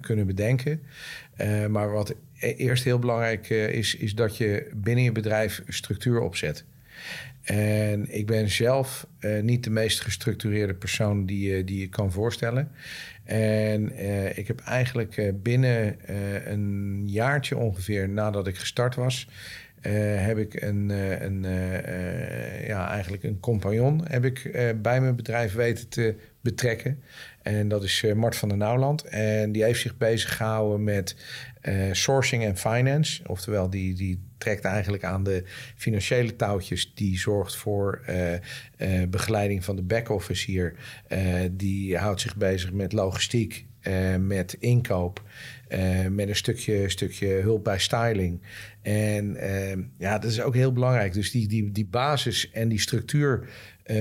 kunnen 0.00 0.26
bedenken. 0.26 0.82
maar 1.68 1.92
wat 1.92 2.14
e-, 2.38 2.52
eerst 2.52 2.84
heel 2.84 2.98
belangrijk 2.98 3.48
is, 3.50 3.94
is 3.94 4.14
dat 4.14 4.36
je 4.36 4.70
binnen 4.74 5.04
je 5.04 5.12
bedrijf 5.12 5.62
structuur 5.68 6.20
opzet. 6.20 6.64
En 7.44 8.14
ik 8.14 8.26
ben 8.26 8.50
zelf 8.50 9.06
niet 9.42 9.64
de 9.64 9.70
meest 9.70 10.00
gestructureerde 10.00 10.74
persoon 10.74 11.26
die, 11.26 11.64
die 11.64 11.80
je 11.80 11.88
kan 11.88 12.12
voorstellen. 12.12 12.70
En 13.24 13.98
ik 14.36 14.46
heb 14.46 14.60
eigenlijk 14.60 15.32
binnen 15.42 15.96
een 16.52 17.02
jaartje 17.06 17.56
ongeveer 17.56 18.08
nadat 18.08 18.46
ik 18.46 18.56
gestart 18.56 18.94
was, 18.94 19.28
uh, 19.86 19.92
heb 20.26 20.38
ik 20.38 20.62
een, 20.62 20.88
uh, 20.90 21.20
een 21.20 21.44
uh, 21.44 22.66
ja, 22.66 22.90
eigenlijk 22.90 23.22
een 23.22 23.40
compagnon 23.40 24.02
heb 24.08 24.24
ik, 24.24 24.50
bij 24.82 25.00
mijn 25.00 25.16
bedrijf 25.16 25.54
weten 25.54 25.88
te 25.88 26.14
betrekken. 26.40 27.02
En 27.42 27.68
dat 27.68 27.84
is 27.84 28.04
Mart 28.14 28.36
van 28.36 28.48
der 28.48 28.58
Nauwland. 28.58 29.04
En 29.04 29.52
die 29.52 29.64
heeft 29.64 29.80
zich 29.80 29.96
bezig 29.96 30.36
gehouden 30.36 30.84
met 30.84 31.16
sourcing 31.92 32.44
en 32.44 32.56
finance. 32.56 33.22
Oftewel, 33.26 33.70
die, 33.70 33.94
die 33.94 34.22
trekt 34.44 34.64
eigenlijk 34.64 35.04
aan 35.04 35.24
de 35.24 35.44
financiële 35.76 36.36
touwtjes. 36.36 36.94
Die 36.94 37.18
zorgt 37.18 37.56
voor 37.56 38.02
begeleiding 39.08 39.64
van 39.64 39.76
de 39.76 39.82
back-office 39.82 40.50
hier. 40.50 40.74
die 41.50 41.96
houdt 41.96 42.20
zich 42.20 42.36
bezig 42.36 42.72
met 42.72 42.92
logistiek, 42.92 43.66
met 44.18 44.52
inkoop. 44.52 45.22
Met 46.10 46.28
een 46.28 46.36
stukje, 46.36 46.88
stukje 46.88 47.28
hulp 47.28 47.64
bij 47.64 47.78
styling. 47.78 48.42
En 48.82 49.36
uh, 49.36 49.84
ja, 49.98 50.18
dat 50.18 50.30
is 50.30 50.40
ook 50.40 50.54
heel 50.54 50.72
belangrijk. 50.72 51.12
Dus 51.12 51.30
die, 51.30 51.48
die, 51.48 51.72
die 51.72 51.86
basis 51.86 52.50
en 52.50 52.68
die 52.68 52.80
structuur 52.80 53.48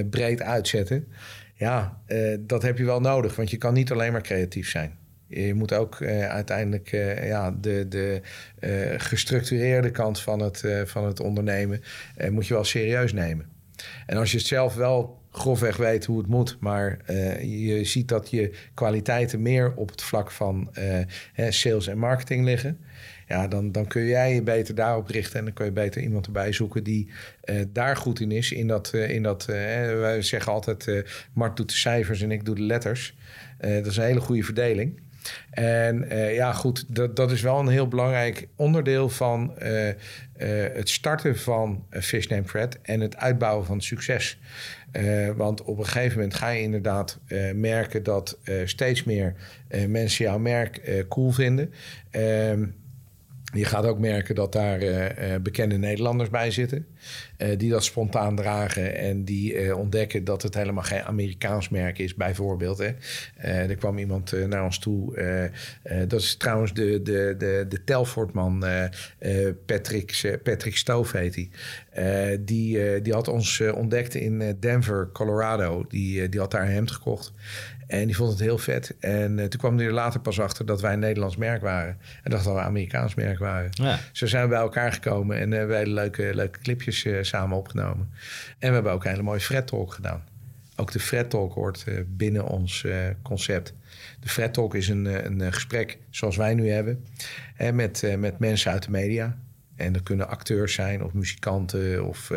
breed 0.10 0.42
uitzetten. 0.42 1.08
Ja, 1.56 2.02
dat 2.40 2.62
heb 2.62 2.78
je 2.78 2.86
wel 2.86 3.00
nodig. 3.00 3.36
Want 3.36 3.50
je 3.50 3.58
kan 3.58 3.74
niet 3.74 3.92
alleen 3.92 4.12
maar 4.12 4.22
creatief 4.22 4.70
zijn. 4.70 4.98
Je 5.36 5.54
moet 5.54 5.74
ook 5.74 6.02
uiteindelijk 6.28 6.90
ja, 7.24 7.52
de, 7.62 7.88
de 7.88 8.22
gestructureerde 8.98 9.92
kant 9.92 10.20
van 10.20 10.40
het, 10.40 10.64
van 10.86 11.06
het 11.06 11.20
ondernemen... 11.20 11.82
moet 12.30 12.48
je 12.48 12.54
wel 12.54 12.64
serieus 12.64 13.14
nemen. 13.14 13.46
En 14.06 14.18
als 14.18 14.32
je 14.32 14.38
het 14.38 14.48
zelf 14.48 14.76
wel 14.76 15.22
grofweg 15.32 15.78
weet 15.78 16.06
hoe 16.06 16.18
het 16.18 16.28
moet. 16.28 16.58
Maar 16.60 16.98
je 17.42 17.84
ziet 17.84 18.08
dat 18.08 18.30
je 18.30 18.52
kwaliteiten 18.74 19.42
meer 19.42 19.74
op 19.76 19.90
het 19.90 20.02
vlak 20.02 20.32
van 20.32 20.72
sales 21.50 21.88
en 21.88 21.98
marketing 21.98 22.46
liggen. 22.46 22.80
Ja, 23.28 23.48
dan, 23.48 23.72
dan 23.72 23.88
kun 23.88 24.06
jij 24.06 24.34
je 24.34 24.44
beter 24.44 24.76
daarop 24.76 25.08
richten. 25.08 25.40
En 25.40 25.46
dan 25.46 25.54
kun 25.54 25.66
je 25.66 25.72
beter 25.72 26.02
iemand 26.02 26.26
erbij 26.26 26.52
zoeken 26.52 26.84
die 26.84 27.10
daar 27.68 27.98
goed 27.98 28.20
in 28.20 28.32
is. 28.32 28.52
In 28.52 28.68
dat, 28.68 28.94
in 28.94 29.24
dat 29.24 29.46
wij 29.46 30.22
zeggen 30.22 30.52
altijd, 30.52 31.04
Mart 31.34 31.58
doet 31.58 31.70
de 31.70 31.76
cijfers 31.76 32.22
en 32.22 32.32
ik 32.32 32.46
doe 32.46 32.56
de 32.56 32.62
letters. 32.62 33.16
dat 33.58 33.86
is 33.86 33.98
een 33.98 34.04
hele 34.04 34.20
goede 34.20 34.44
verdeling. 34.44 35.02
En 35.52 36.06
uh, 36.14 36.36
ja, 36.36 36.54
goed, 36.54 36.86
dat, 36.88 37.16
dat 37.16 37.32
is 37.32 37.42
wel 37.42 37.60
een 37.60 37.68
heel 37.68 37.88
belangrijk 37.88 38.48
onderdeel 38.56 39.10
van 39.10 39.54
uh, 39.62 39.88
uh, 39.88 39.94
het 40.74 40.90
starten 40.90 41.38
van 41.38 41.86
Fish 41.90 42.28
Name 42.28 42.44
Fred 42.46 42.80
en 42.82 43.00
het 43.00 43.18
uitbouwen 43.18 43.66
van 43.66 43.82
succes. 43.82 44.40
want 45.36 45.62
op 45.64 45.78
een 45.78 45.86
gegeven 45.86 46.18
moment 46.18 46.36
ga 46.36 46.50
je 46.50 46.62
inderdaad 46.62 47.20
merken 47.56 48.04
dat 48.04 48.38
steeds 48.66 49.04
meer 49.04 49.34
mensen 49.88 50.26
jouw 50.26 50.40
merk 50.40 51.06
cool 51.10 51.32
vinden. 51.32 51.74
Ehm, 52.12 52.64
je 53.54 53.66
gaat 53.66 53.86
ook 53.86 54.00
merken 54.00 54.36
dat 54.36 54.52
daar 54.52 54.84
uh, 54.84 55.06
bekende 55.42 55.78
Nederlanders 55.78 56.30
bij 56.30 56.52
zitten. 56.52 56.86
Uh, 57.38 57.58
die 57.58 57.70
dat 57.70 57.84
spontaan 57.84 58.36
dragen 58.36 58.96
en 58.96 59.24
die 59.24 59.76
ontdekken 59.76 60.24
dat 60.24 60.42
het 60.42 60.56
helemaal 60.56 60.84
geen 60.84 61.04
Amerikaans 61.04 61.70
merk 61.70 62.00
is, 62.00 62.16
bijvoorbeeld. 62.16 62.78
Hè. 62.78 62.92
er 63.38 63.76
kwam 63.76 63.98
iemand 63.98 64.48
naar 64.48 64.64
ons 64.64 64.80
toe. 64.80 65.14
dat 66.08 66.22
is 66.22 66.36
trouwens 66.36 66.74
de, 66.74 67.02
de, 67.02 67.36
de, 67.38 67.66
de 67.70 67.84
Telfordman, 67.84 68.66
Patrick, 69.66 70.40
Patrick 70.44 70.78
Stove 70.78 71.18
heet 71.18 71.36
hij. 71.36 72.38
die, 72.40 73.02
die 73.02 73.14
had 73.14 73.28
ons 73.28 73.62
ontdekt 73.62 74.16
in 74.16 74.58
Denver, 74.60 75.10
Colorado. 75.14 75.86
Die, 75.88 76.30
die 76.30 76.40
had 76.40 76.52
daar 76.52 76.62
een 76.62 76.72
hemd 76.72 76.92
gekocht. 76.92 77.34
En 77.94 78.06
die 78.06 78.16
vond 78.16 78.30
het 78.32 78.40
heel 78.40 78.58
vet. 78.58 78.96
En 79.00 79.38
uh, 79.38 79.46
toen 79.46 79.60
kwam 79.60 79.78
hij 79.78 79.86
er 79.86 79.92
later 79.92 80.20
pas 80.20 80.40
achter 80.40 80.66
dat 80.66 80.82
wij 80.82 80.94
een 80.94 81.00
Nederlands 81.00 81.36
merk 81.36 81.62
waren. 81.62 81.98
En 82.24 82.32
dacht 82.32 82.44
dat 82.44 82.54
we 82.54 82.60
een 82.60 82.66
Amerikaans 82.66 83.16
merk 83.16 83.40
waren. 83.40 83.70
Ja. 83.72 84.00
Zo 84.12 84.26
zijn 84.26 84.44
we 84.44 84.50
bij 84.50 84.60
elkaar 84.60 84.92
gekomen 84.92 85.38
en 85.38 85.52
uh, 85.52 85.66
we 85.66 85.74
hebben 85.74 85.94
leuke, 85.94 86.36
leuke 86.36 86.60
clipjes 86.60 87.06
uh, 87.06 87.18
samen 87.22 87.58
opgenomen. 87.58 88.10
En 88.60 88.68
we 88.68 88.74
hebben 88.74 88.92
ook 88.92 89.04
een 89.04 89.10
hele 89.10 89.24
mooie 89.24 89.40
Fred 89.40 89.68
Talk 89.68 89.94
gedaan. 89.94 90.24
Ook 90.76 90.92
de 90.92 91.00
Fred 91.00 91.30
Talk 91.30 91.54
hoort 91.54 91.86
binnen 92.08 92.48
ons 92.48 92.86
concept. 93.22 93.74
De 94.20 94.30
Fred 94.30 94.54
Talk 94.54 94.76
is 94.76 94.88
een, 94.88 95.06
een 95.26 95.54
gesprek 95.54 95.98
zoals 96.10 96.38
wij 96.38 96.54
nu 96.54 96.70
hebben. 96.70 97.06
met, 97.74 98.16
met 98.18 98.40
mensen 98.40 98.72
uit 98.72 98.84
de 98.84 98.92
media. 98.92 99.38
En 99.76 99.94
dat 99.94 100.04
kunnen 100.04 100.28
acteurs 100.28 100.74
zijn 100.74 101.04
of 101.04 101.14
muzikanten, 101.14 102.06
of, 102.06 102.32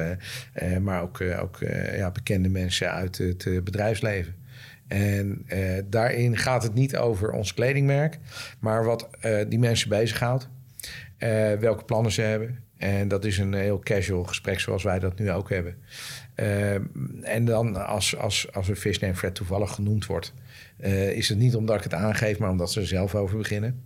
maar 0.80 1.02
ook, 1.02 1.20
ook 1.20 1.58
ja, 1.92 2.10
bekende 2.10 2.48
mensen 2.48 2.92
uit 2.92 3.18
het 3.18 3.64
bedrijfsleven. 3.64 4.34
En 4.88 5.44
uh, 5.48 5.58
daarin 5.86 6.36
gaat 6.36 6.62
het 6.62 6.74
niet 6.74 6.96
over 6.96 7.32
ons 7.32 7.54
kledingmerk, 7.54 8.18
maar 8.58 8.84
wat 8.84 9.08
uh, 9.24 9.44
die 9.48 9.58
mensen 9.58 9.88
bezighoudt. 9.88 10.48
Uh, 11.18 11.52
welke 11.52 11.84
plannen 11.84 12.12
ze 12.12 12.22
hebben. 12.22 12.64
En 12.76 13.08
dat 13.08 13.24
is 13.24 13.38
een 13.38 13.54
heel 13.54 13.78
casual 13.78 14.24
gesprek 14.24 14.60
zoals 14.60 14.82
wij 14.82 14.98
dat 14.98 15.18
nu 15.18 15.30
ook 15.30 15.50
hebben. 15.50 15.74
en 17.22 17.44
dan 17.44 17.86
als, 17.86 18.16
als, 18.16 18.52
als 18.52 18.68
een 18.68 18.76
Fish 18.76 18.98
Name 18.98 19.14
Fred 19.14 19.34
toevallig 19.34 19.70
genoemd 19.74 20.06
wordt... 20.06 20.34
is 21.12 21.28
het 21.28 21.38
niet 21.38 21.54
omdat 21.54 21.76
ik 21.76 21.82
het 21.82 21.94
aangeef, 21.94 22.38
maar 22.38 22.50
omdat 22.50 22.72
ze 22.72 22.80
er 22.80 22.86
zelf 22.86 23.14
over 23.14 23.36
beginnen. 23.36 23.82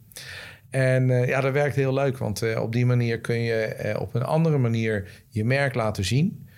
En 0.71 1.09
ja, 1.09 1.40
dat 1.40 1.52
werkt 1.52 1.76
heel 1.76 1.92
leuk, 1.92 2.19
want 2.19 2.57
op 2.57 2.73
die 2.73 2.87
manier 2.87 3.21
kun 3.21 3.40
je 3.40 3.95
op 3.99 4.14
een 4.14 4.23
andere 4.23 4.59
manier 4.59 5.09
je 5.28 5.45
merk 5.45 5.75
laten 5.75 6.04
zien 6.04 6.49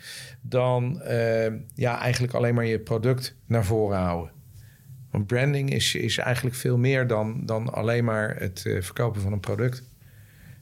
dan 0.42 1.00
ja, 1.74 1.98
eigenlijk 1.98 2.34
alleen 2.34 2.54
maar 2.54 2.66
je 2.66 2.78
product 2.78 3.36
naar 3.46 3.64
voren 3.64 3.98
houden. 3.98 4.32
Want 5.10 5.26
branding 5.26 5.70
is, 5.70 5.94
is 5.94 6.18
eigenlijk 6.18 6.56
veel 6.56 6.76
meer 6.76 7.06
dan, 7.06 7.46
dan 7.46 7.72
alleen 7.72 8.04
maar 8.04 8.36
het 8.38 8.64
uh, 8.66 8.82
verkopen 8.82 9.20
van 9.20 9.32
een 9.32 9.40
product. 9.40 9.82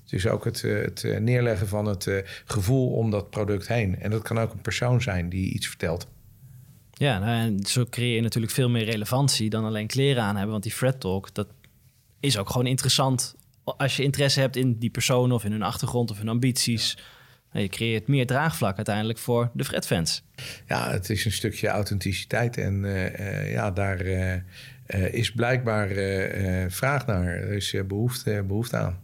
Het 0.02 0.12
is 0.12 0.26
ook 0.26 0.44
het, 0.44 0.62
uh, 0.62 0.82
het 0.82 1.20
neerleggen 1.20 1.68
van 1.68 1.86
het 1.86 2.24
gevoel 2.44 2.90
om 2.90 3.10
dat 3.10 3.30
product 3.30 3.68
heen. 3.68 3.98
En 4.00 4.10
dat 4.10 4.22
kan 4.22 4.38
ook 4.38 4.52
een 4.52 4.60
persoon 4.60 5.02
zijn 5.02 5.28
die 5.28 5.52
iets 5.52 5.66
vertelt. 5.66 6.08
Ja, 6.92 7.18
nou, 7.18 7.30
en 7.30 7.66
zo 7.66 7.86
creëer 7.90 8.14
je 8.14 8.20
natuurlijk 8.20 8.52
veel 8.52 8.68
meer 8.68 8.84
relevantie 8.84 9.50
dan 9.50 9.64
alleen 9.64 9.86
kleren 9.86 10.22
aan 10.22 10.34
hebben. 10.34 10.50
Want 10.50 10.62
die 10.62 10.72
Fred 10.72 11.00
Talk, 11.00 11.34
dat 11.34 11.48
is 12.20 12.38
ook 12.38 12.50
gewoon 12.50 12.66
interessant 12.66 13.34
als 13.64 13.96
je 13.96 14.02
interesse 14.02 14.40
hebt 14.40 14.56
in 14.56 14.78
die 14.78 14.90
persoon 14.90 15.32
of 15.32 15.44
in 15.44 15.52
hun 15.52 15.62
achtergrond 15.62 16.10
of 16.10 16.18
hun 16.18 16.28
ambities. 16.28 16.98
Je 17.52 17.68
creëert 17.68 18.08
meer 18.08 18.26
draagvlak 18.26 18.76
uiteindelijk 18.76 19.18
voor 19.18 19.50
de 19.54 19.64
Fred-fans. 19.64 20.22
Ja, 20.66 20.90
het 20.90 21.10
is 21.10 21.24
een 21.24 21.32
stukje 21.32 21.68
authenticiteit. 21.68 22.56
En 22.56 22.84
uh, 22.84 23.20
uh, 23.20 23.52
ja, 23.52 23.70
daar 23.70 24.00
uh, 24.06 24.34
is 25.10 25.32
blijkbaar 25.32 25.88
vraag 26.70 27.06
naar. 27.06 27.26
Er 27.26 27.52
is 27.52 27.74
behoefte, 27.86 28.44
behoefte 28.46 28.76
aan. 28.76 28.98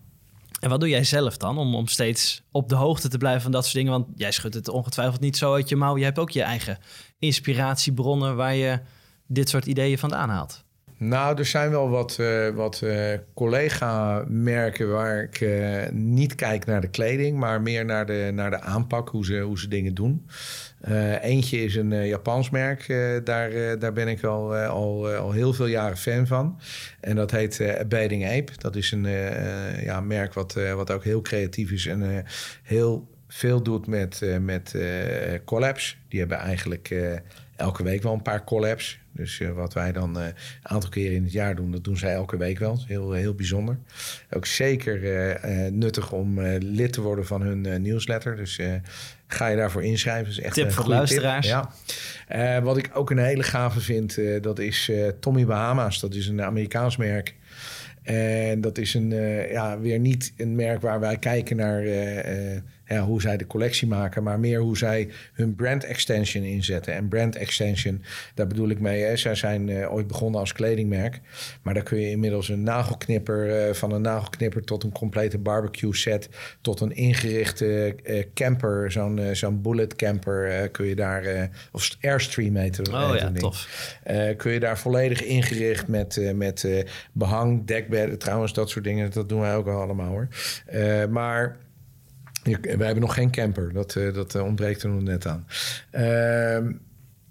En 0.61 0.71
wat 0.71 0.81
doe 0.81 0.89
jij 0.89 1.05
zelf 1.05 1.37
dan 1.37 1.59
om, 1.59 1.75
om 1.75 1.87
steeds 1.87 2.43
op 2.51 2.69
de 2.69 2.75
hoogte 2.75 3.09
te 3.09 3.19
blijven 3.19 3.43
van 3.43 3.53
dat 3.53 3.63
soort 3.63 3.75
dingen? 3.75 3.93
Want 3.93 4.07
jij 4.15 4.31
schudt 4.31 4.55
het 4.55 4.69
ongetwijfeld 4.69 5.21
niet 5.21 5.37
zo 5.37 5.55
uit 5.55 5.69
je 5.69 5.77
mouw. 5.77 5.97
Je 5.97 6.05
hebt 6.05 6.19
ook 6.19 6.31
je 6.31 6.43
eigen 6.43 6.79
inspiratiebronnen 7.19 8.37
waar 8.37 8.55
je 8.55 8.81
dit 9.27 9.49
soort 9.49 9.67
ideeën 9.67 9.99
vandaan 9.99 10.29
haalt. 10.29 10.65
Nou, 10.99 11.39
er 11.39 11.45
zijn 11.45 11.71
wel 11.71 11.89
wat, 11.89 12.17
uh, 12.21 12.49
wat 12.49 12.81
uh, 12.85 13.13
collega-merken 13.35 14.91
waar 14.91 15.23
ik 15.23 15.41
uh, 15.41 15.89
niet 15.93 16.35
kijk 16.35 16.67
naar 16.67 16.81
de 16.81 16.89
kleding, 16.89 17.39
maar 17.39 17.63
meer 17.63 17.85
naar 17.85 18.07
de, 18.07 18.31
naar 18.35 18.51
de 18.51 18.61
aanpak, 18.61 19.09
hoe 19.09 19.25
ze, 19.25 19.41
hoe 19.41 19.59
ze 19.59 19.69
dingen 19.69 19.95
doen. 19.95 20.27
eentje 21.21 21.65
is 21.65 21.77
een 21.77 22.07
Japans 22.07 22.51
merk, 22.51 22.87
daar, 23.25 23.79
daar 23.79 23.93
ben 23.93 24.09
ik 24.09 24.25
al, 24.25 24.57
al, 24.57 25.09
al 25.09 25.33
heel 25.33 25.53
veel 25.53 25.67
jaren 25.67 25.97
fan 25.97 26.27
van. 26.27 26.61
En 27.01 27.17
dat 27.17 27.31
heet 27.31 27.61
Abiding 27.81 28.27
Ape. 28.27 28.53
Dat 28.57 28.77
is 28.77 28.93
een 28.93 29.07
ja, 29.83 30.01
merk 30.01 30.35
wat, 30.35 30.57
wat 30.75 30.91
ook 30.91 31.05
heel 31.05 31.21
creatief 31.21 31.71
is 31.71 31.87
en 31.87 32.25
heel 32.63 33.09
veel 33.29 33.63
doet 33.63 33.87
met, 33.87 34.21
met 34.41 34.77
collabs. 35.45 35.99
Die 36.09 36.19
hebben 36.19 36.39
eigenlijk 36.39 36.95
elke 37.57 37.83
week 37.83 38.03
wel 38.03 38.13
een 38.13 38.23
paar 38.23 38.45
collabs. 38.45 38.99
Dus 39.17 39.39
uh, 39.39 39.51
wat 39.51 39.75
wij 39.75 39.93
dan 39.93 40.19
uh, 40.19 40.25
een 40.25 40.33
aantal 40.63 40.91
keren 40.91 41.17
in 41.17 41.23
het 41.23 41.33
jaar 41.33 41.55
doen, 41.55 41.71
dat 41.71 41.85
doen 41.85 41.97
zij 41.97 42.13
elke 42.13 42.37
week 42.37 42.59
wel. 42.59 42.79
Heel, 42.87 43.13
heel 43.13 43.35
bijzonder. 43.35 43.79
Ook 44.31 44.47
zeker 44.47 45.03
uh, 45.03 45.71
nuttig 45.71 46.13
om 46.13 46.41
lid 46.51 46.93
te 46.93 47.01
worden 47.01 47.27
van 47.27 47.43
hun 47.43 47.83
nieuwsletter. 47.83 48.37
Dus 48.37 48.61
ga 49.27 49.47
je 49.47 49.57
daarvoor 49.57 49.85
inschrijven. 49.85 50.31
is 50.31 50.41
echt 50.41 50.55
tip 50.55 50.73
voor 50.73 50.89
luisteraars. 50.89 51.47
Ja. 52.29 52.63
wat 52.63 52.77
ik 52.77 52.91
ook 52.93 53.11
een 53.11 53.19
hele 53.19 53.43
gave 53.43 53.81
vind, 53.81 54.19
dat 54.41 54.59
is 54.59 54.91
Tommy 55.21 55.47
Bahama's. 55.47 56.01
Dat 56.01 56.15
is 56.15 56.27
een 56.27 56.43
Amerikaans 56.43 56.97
merk. 56.97 57.35
En 58.03 58.61
dat 58.61 58.79
is 58.79 58.95
een, 58.95 59.11
ja, 59.51 59.79
weer 59.81 59.99
niet 59.99 60.33
een 60.37 60.55
merk 60.55 60.81
waar 60.81 61.01
wij 61.01 61.19
kijken 61.19 61.57
naar 61.57 61.83
ja, 62.87 63.05
hoe 63.05 63.21
zij 63.21 63.37
de 63.37 63.47
collectie 63.47 63.89
maken, 63.89 64.23
maar 64.23 64.41
meer 64.41 64.61
hoe 64.61 64.77
zij 64.77 65.09
hun 65.33 65.55
brand 65.55 65.85
extension 65.85 66.45
inzetten. 66.45 66.95
En 66.95 67.09
brand 67.09 67.37
extension, 67.37 68.03
daar 68.35 68.47
bedoel 68.47 68.69
ik 68.69 68.81
mee. 68.81 69.03
Hè. 69.03 69.17
Zij 69.17 69.35
zijn 69.35 69.69
uh, 69.69 69.93
ooit 69.93 70.07
begonnen 70.07 70.41
als 70.41 70.53
kledingmerk, 70.53 71.21
maar 71.63 71.75
daar 71.75 71.83
kun 71.83 72.01
je 72.01 72.11
inmiddels 72.11 72.49
een 72.49 72.63
nagelknipper, 72.63 73.69
uh, 73.69 73.75
van 73.75 73.93
een 73.93 74.01
nagelknipper 74.01 74.65
tot 74.65 74.83
een 74.83 74.93
complete 74.93 75.39
barbecue 75.39 75.95
set, 75.95 76.29
tot 76.61 76.81
een 76.81 76.93
ingerichte 76.93 77.97
uh, 78.05 78.23
camper, 78.35 78.93
zo'n 78.93 79.21
zo'n 79.33 79.63
bullet 79.63 79.97
camper, 79.97 80.69
kun 80.69 80.87
je 80.87 80.95
daar, 80.95 81.51
of 81.73 81.97
Airstream 82.01 82.57
heet 82.57 82.77
het. 82.77 82.89
Oh 82.89 83.13
ja, 83.19 83.33
tof. 83.33 83.69
kun 84.37 84.53
je 84.53 84.61
daar 84.61 84.79
volledig 84.79 85.23
ingericht 85.23 85.89
met, 85.89 86.33
met 86.35 86.85
behang, 87.13 87.67
dekbedden, 87.67 88.19
trouwens 88.19 88.53
dat 88.53 88.71
soort 88.71 88.85
dingen, 88.85 89.11
dat 89.11 89.29
doen 89.29 89.41
wij 89.41 89.57
ook 89.57 89.67
al 89.67 89.81
allemaal 89.81 90.09
hoor. 90.09 90.29
maar 91.11 91.57
wij 92.55 92.87
hebben 92.87 93.01
nog 93.01 93.15
geen 93.15 93.31
camper. 93.31 93.73
Dat, 93.73 93.95
uh, 93.95 94.15
dat 94.15 94.35
uh, 94.35 94.45
ontbreekt 94.45 94.83
er 94.83 94.89
nog 94.89 95.03
net 95.03 95.27
aan. 95.27 95.45
Uh, 95.47 96.01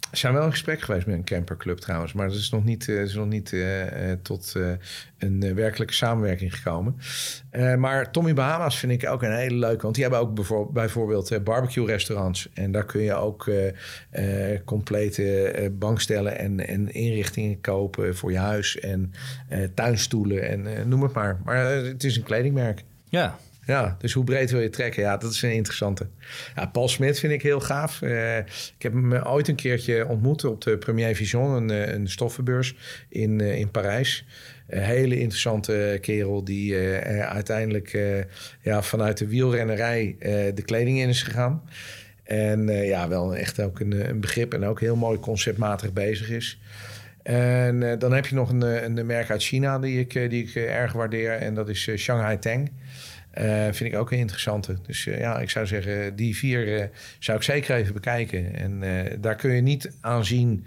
we 0.10 0.22
zijn 0.22 0.34
wel 0.34 0.44
in 0.44 0.52
gesprek 0.52 0.82
geweest 0.82 1.06
met 1.06 1.16
een 1.16 1.24
camperclub 1.24 1.78
trouwens. 1.78 2.14
Maar 2.14 2.28
dat 2.28 2.38
is 2.38 2.50
nog 2.50 2.64
niet, 2.64 2.88
is 2.88 3.14
nog 3.14 3.28
niet 3.28 3.56
tot 4.22 4.54
een 5.18 5.56
werkelijke 5.56 5.94
samenwerking 5.94 6.56
gekomen. 6.56 6.98
maar 7.80 8.12
Tommy 8.12 8.34
Bahama's 8.34 8.80
vind 8.80 8.92
ik 8.92 9.10
ook 9.10 9.24
een 9.24 9.36
hele 9.36 9.56
leuke. 9.56 9.82
Want 9.82 9.94
die 9.96 10.04
hebben 10.04 10.22
ook 10.22 10.34
bijvoorbeeld, 10.34 10.74
bijvoorbeeld 10.74 11.44
barbecue 11.44 11.86
restaurants. 11.86 12.50
En 12.54 12.72
daar 12.72 12.86
kun 12.86 13.02
je 13.02 13.14
ook 13.14 13.50
complete 14.66 15.72
bankstellen 15.80 16.38
en, 16.38 16.68
en 16.68 16.94
inrichtingen 16.94 17.62
kopen 17.62 18.16
voor 18.16 18.32
je 18.32 18.38
huis. 18.38 18.80
En 18.80 19.14
tuinstoelen 19.74 20.50
en 20.50 20.90
noem 20.90 21.04
het 21.04 21.14
maar. 21.14 21.40
Maar 21.44 21.58
het 21.66 22.04
is 22.04 22.18
een 22.18 22.24
kledingmerk. 22.24 22.84
Ja, 23.10 23.38
ja, 23.66 23.96
dus 24.00 24.14
hoe 24.14 24.24
breed 24.24 24.52
wil 24.52 24.62
je 24.62 24.70
trekken? 24.70 25.04
Ja, 25.04 25.18
dat 25.18 25.32
is 25.32 25.42
een 25.42 25.54
interessante. 25.54 26.08
Ja, 26.56 26.66
Paul 26.66 26.88
Smit 26.88 27.20
vind 27.20 27.34
ik 27.34 27.42
heel 27.42 27.60
gaaf. 27.60 28.02
Uh, 28.02 28.38
ik 28.38 28.76
heb 28.78 28.94
hem 28.94 29.14
ooit 29.14 29.48
een 29.48 29.56
keertje 29.56 30.08
ontmoet 30.08 30.44
op 30.44 30.62
de 30.62 30.78
Premier 30.78 31.16
Vision, 31.16 31.52
een, 31.52 31.70
eh, 31.70 31.94
een 31.94 32.10
stoffenbeurs 32.10 32.76
in, 33.10 33.40
uh, 33.40 33.58
in 33.58 33.72
Parijs. 33.72 34.26
Een 34.68 34.82
hele 34.82 35.20
interessante 35.20 35.98
kerel 36.02 36.44
die 36.44 36.78
uiteindelijk 37.22 37.98
ja, 38.62 38.82
vanuit 38.82 39.18
de 39.18 39.28
wielrennerij 39.28 40.16
de 40.54 40.62
kleding 40.66 41.00
in 41.00 41.10
is 41.10 41.24
gegaan. 41.24 41.70
En 42.24 42.68
ja, 42.68 43.08
wel 43.08 43.36
echt 43.36 43.60
ook 43.62 43.80
een, 43.80 44.10
een, 44.10 44.20
begrip 44.20 44.54
en 44.54 44.66
ook 44.66 44.80
heel 44.80 44.96
mooi 44.96 45.20
conceptmatig 45.20 45.94
bezig 45.94 46.30
is. 46.30 46.60
En 47.24 48.00
dan 48.00 48.14
heb 48.14 48.26
je 48.26 48.36
nog 48.36 48.50
een, 48.50 48.62
een 48.86 49.06
merk 49.06 49.30
uit 49.30 49.44
China 49.44 49.80
die 49.80 50.00
ik, 50.00 50.30
die 50.30 50.44
ik 50.44 50.56
erg 50.56 50.94
waardeer 50.94 51.32
en 51.32 51.54
dat 51.54 51.70
is 51.70 51.90
Shanghai 51.96 52.40
Tang. 52.40 52.72
Vind 53.72 53.94
ik 53.94 53.96
ook 53.96 54.12
een 54.12 54.18
interessante. 54.18 54.76
Dus 54.86 55.04
ja, 55.04 55.40
ik 55.40 55.50
zou 55.50 55.68
zeggen, 55.68 56.16
die 56.16 56.36
vier 56.36 56.90
zou 57.20 57.38
ik 57.38 57.44
zeker 57.44 57.76
even 57.76 57.94
bekijken. 57.94 58.56
En 58.56 58.82
daar 59.22 59.36
kun 59.36 59.52
je 59.52 59.62
niet 59.62 59.92
aan 60.02 60.26
zien 60.26 60.66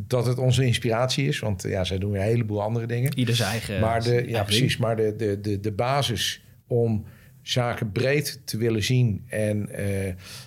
dat 0.00 0.26
het 0.26 0.38
onze 0.38 0.64
inspiratie 0.64 1.26
is. 1.28 1.38
Want 1.38 1.62
ja, 1.62 1.84
zij 1.84 1.98
doen 1.98 2.10
weer 2.10 2.20
een 2.20 2.26
heleboel 2.26 2.62
andere 2.62 2.86
dingen. 2.86 3.18
Ieder 3.18 3.36
zijn 3.36 3.50
eigen. 3.50 3.80
Maar 3.80 4.02
de, 4.02 4.28
ja, 4.28 4.42
precies. 4.42 4.76
Maar 4.76 4.96
de, 4.96 5.16
de, 5.16 5.40
de, 5.40 5.60
de 5.60 5.72
basis 5.72 6.44
om 6.66 7.04
zaken 7.42 7.92
breed 7.92 8.40
te 8.44 8.56
willen 8.56 8.82
zien. 8.82 9.24
En 9.26 9.68
uh, 9.70 10.06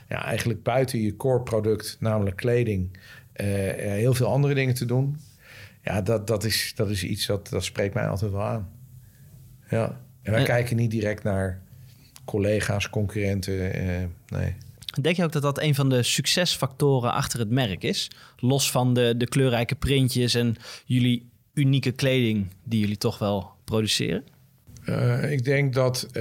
ja, 0.09 0.25
eigenlijk 0.25 0.63
buiten 0.63 1.01
je 1.01 1.15
core 1.15 1.41
product, 1.41 1.97
namelijk 1.99 2.35
kleding, 2.35 2.97
uh, 3.35 3.47
heel 3.75 4.13
veel 4.13 4.27
andere 4.27 4.53
dingen 4.53 4.73
te 4.73 4.85
doen. 4.85 5.17
Ja, 5.81 6.01
dat, 6.01 6.27
dat, 6.27 6.43
is, 6.43 6.73
dat 6.75 6.89
is 6.89 7.03
iets 7.03 7.25
dat, 7.25 7.49
dat 7.49 7.63
spreekt 7.63 7.93
mij 7.93 8.07
altijd 8.07 8.31
wel 8.31 8.43
aan. 8.43 8.69
Ja. 9.69 10.01
En 10.21 10.31
wij 10.31 10.43
kijken 10.43 10.75
niet 10.75 10.91
direct 10.91 11.23
naar 11.23 11.61
collega's, 12.25 12.89
concurrenten. 12.89 13.53
Uh, 13.53 13.97
nee. 14.27 14.55
Denk 15.01 15.15
je 15.15 15.23
ook 15.23 15.31
dat 15.31 15.41
dat 15.41 15.61
een 15.61 15.75
van 15.75 15.89
de 15.89 16.03
succesfactoren 16.03 17.13
achter 17.13 17.39
het 17.39 17.49
merk 17.49 17.83
is? 17.83 18.11
Los 18.37 18.71
van 18.71 18.93
de, 18.93 19.17
de 19.17 19.27
kleurrijke 19.27 19.75
printjes 19.75 20.33
en 20.33 20.55
jullie 20.85 21.29
unieke 21.53 21.91
kleding 21.91 22.47
die 22.63 22.79
jullie 22.79 22.97
toch 22.97 23.17
wel 23.17 23.51
produceren? 23.63 24.23
Uh, 24.85 25.31
ik 25.31 25.43
denk 25.43 25.73
dat 25.73 26.07
uh, 26.07 26.13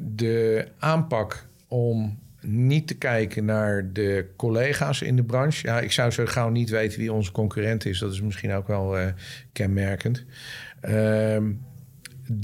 de 0.00 0.68
aanpak 0.78 1.46
om 1.68 2.18
niet 2.40 2.86
te 2.86 2.94
kijken 2.94 3.44
naar 3.44 3.92
de 3.92 4.26
collega's 4.36 5.02
in 5.02 5.16
de 5.16 5.22
branche. 5.22 5.66
Ja, 5.66 5.80
ik 5.80 5.92
zou 5.92 6.10
zo 6.10 6.26
gauw 6.26 6.48
niet 6.48 6.70
weten 6.70 6.98
wie 6.98 7.12
onze 7.12 7.32
concurrent 7.32 7.84
is. 7.84 7.98
Dat 7.98 8.12
is 8.12 8.20
misschien 8.20 8.52
ook 8.52 8.66
wel 8.66 8.98
uh, 8.98 9.06
kenmerkend. 9.52 10.24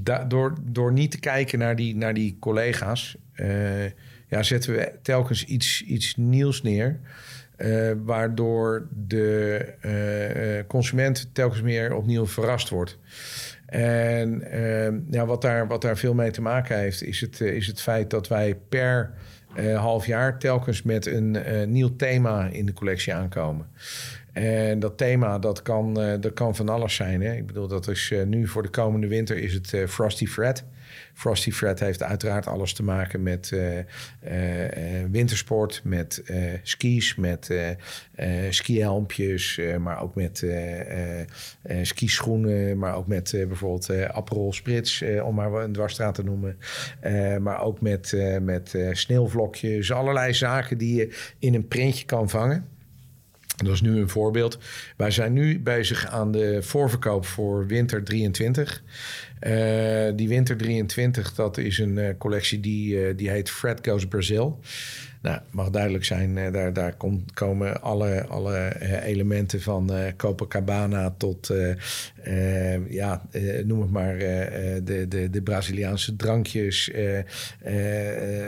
Ehm, 0.04 0.28
door, 0.28 0.54
door 0.62 0.92
niet 0.92 1.11
te 1.11 1.20
kijken 1.20 1.58
naar 1.58 1.76
die, 1.76 1.97
naar 1.97 2.14
die 2.14 2.37
collega's 2.40 3.16
ja, 4.28 4.42
zetten 4.42 4.73
we 4.73 4.92
telkens 5.02 5.44
iets, 5.44 5.82
iets 5.82 6.16
nieuws 6.16 6.62
neer. 6.62 6.99
Uh, 7.58 7.92
waardoor 8.04 8.87
de 9.06 9.64
uh, 10.61 10.66
consument 10.66 11.30
telkens 11.32 11.62
meer 11.62 11.94
opnieuw 11.94 12.26
verrast 12.26 12.68
wordt. 12.68 12.99
En 13.66 14.42
uh, 14.54 14.88
ja, 15.11 15.26
wat, 15.26 15.42
daar, 15.42 15.66
wat 15.66 15.82
daar 15.82 15.97
veel 15.97 16.14
mee 16.14 16.30
te 16.30 16.40
maken 16.40 16.78
heeft, 16.78 17.02
is 17.02 17.20
het, 17.20 17.40
is 17.40 17.66
het 17.66 17.80
feit 17.80 18.11
dat 18.11 18.28
wij 18.28 18.54
per 18.68 19.12
half 19.75 20.06
jaar 20.06 20.38
telkens 20.38 20.82
met 20.82 21.06
een 21.06 21.37
nieuw 21.66 21.97
thema 21.97 22.47
in 22.47 22.66
de 22.66 22.73
collectie 22.73 23.14
aankomen. 23.14 23.66
En 24.38 24.78
dat 24.78 24.97
thema, 24.97 25.38
dat 25.38 25.62
kan, 25.62 25.95
dat 25.95 26.33
kan 26.35 26.57
van 26.57 26.68
alles 26.68 26.95
zijn. 26.95 27.23
Hè? 27.23 27.35
Ik 27.35 27.47
bedoel, 27.47 27.68
dat 27.68 27.88
is 27.88 28.14
nu 28.26 28.47
voor 28.47 28.62
de 28.62 28.68
komende 28.68 29.07
winter 29.07 29.37
is 29.38 29.54
het 29.54 29.90
Frosty 29.90 30.26
Fred. 30.26 30.64
Frosty 31.14 31.50
Fred 31.50 31.80
heeft 31.80 32.02
uiteraard 32.02 32.47
alles 32.47 32.73
te 32.73 32.83
maken 32.83 33.23
met 33.23 33.50
uh, 33.54 33.76
uh, 33.76 33.85
wintersport, 35.11 35.80
met 35.85 36.23
skis, 36.62 37.14
met 37.14 37.54
skihelmpjes, 38.50 39.61
maar 39.80 40.02
ook 40.02 40.14
met 40.14 40.47
skischoenen, 41.83 42.78
maar 42.78 42.95
ook 42.95 43.07
met 43.07 43.30
bijvoorbeeld 43.30 43.90
Aperol 44.11 44.52
Spritz, 44.52 45.02
om 45.23 45.35
maar 45.35 45.52
een 45.52 45.73
dwarsstraat 45.73 46.14
te 46.14 46.25
noemen. 46.25 46.59
maar 47.42 47.61
ook 47.61 47.80
met, 47.80 48.16
met 48.42 48.75
sneeuwvlokjes, 48.92 49.92
allerlei 49.92 50.35
zaken 50.35 50.78
die 50.78 50.95
je 50.95 51.33
in 51.38 51.54
een 51.54 51.68
printje 51.68 52.04
kan 52.04 52.28
vangen. 52.28 52.77
Dat 53.64 53.74
is 53.74 53.80
nu 53.80 54.00
een 54.00 54.08
voorbeeld. 54.08 54.58
Wij 54.96 55.10
zijn 55.10 55.32
nu 55.32 55.60
bezig 55.60 56.06
aan 56.06 56.32
de 56.32 56.62
voorverkoop 56.62 57.26
voor 57.26 57.66
winter 57.66 58.04
23. 58.04 58.82
Uh, 59.47 60.12
die 60.16 60.28
winter 60.28 60.57
23, 60.57 61.35
dat 61.35 61.59
is 61.59 61.78
een 61.78 61.97
uh, 61.97 62.09
collectie 62.18 62.61
die, 62.61 62.95
uh, 62.95 63.16
die 63.16 63.30
heet 63.30 63.50
Fred 63.50 63.78
Goes 63.83 64.07
Brazil. 64.07 64.61
Nou, 65.23 65.40
mag 65.50 65.71
duidelijk 65.71 66.04
zijn, 66.04 66.52
daar, 66.52 66.73
daar 66.73 66.97
komt, 66.97 67.33
komen 67.33 67.83
alle, 67.83 68.26
alle 68.26 68.73
elementen 69.02 69.61
van 69.61 69.91
Copacabana 70.17 71.15
tot, 71.17 71.52
ja, 72.89 73.23
noem 73.65 73.80
het 73.80 73.91
maar, 73.91 74.19
de, 74.19 75.06
de, 75.08 75.30
de 75.30 75.43
Braziliaanse 75.43 76.17
drankjes, 76.17 76.91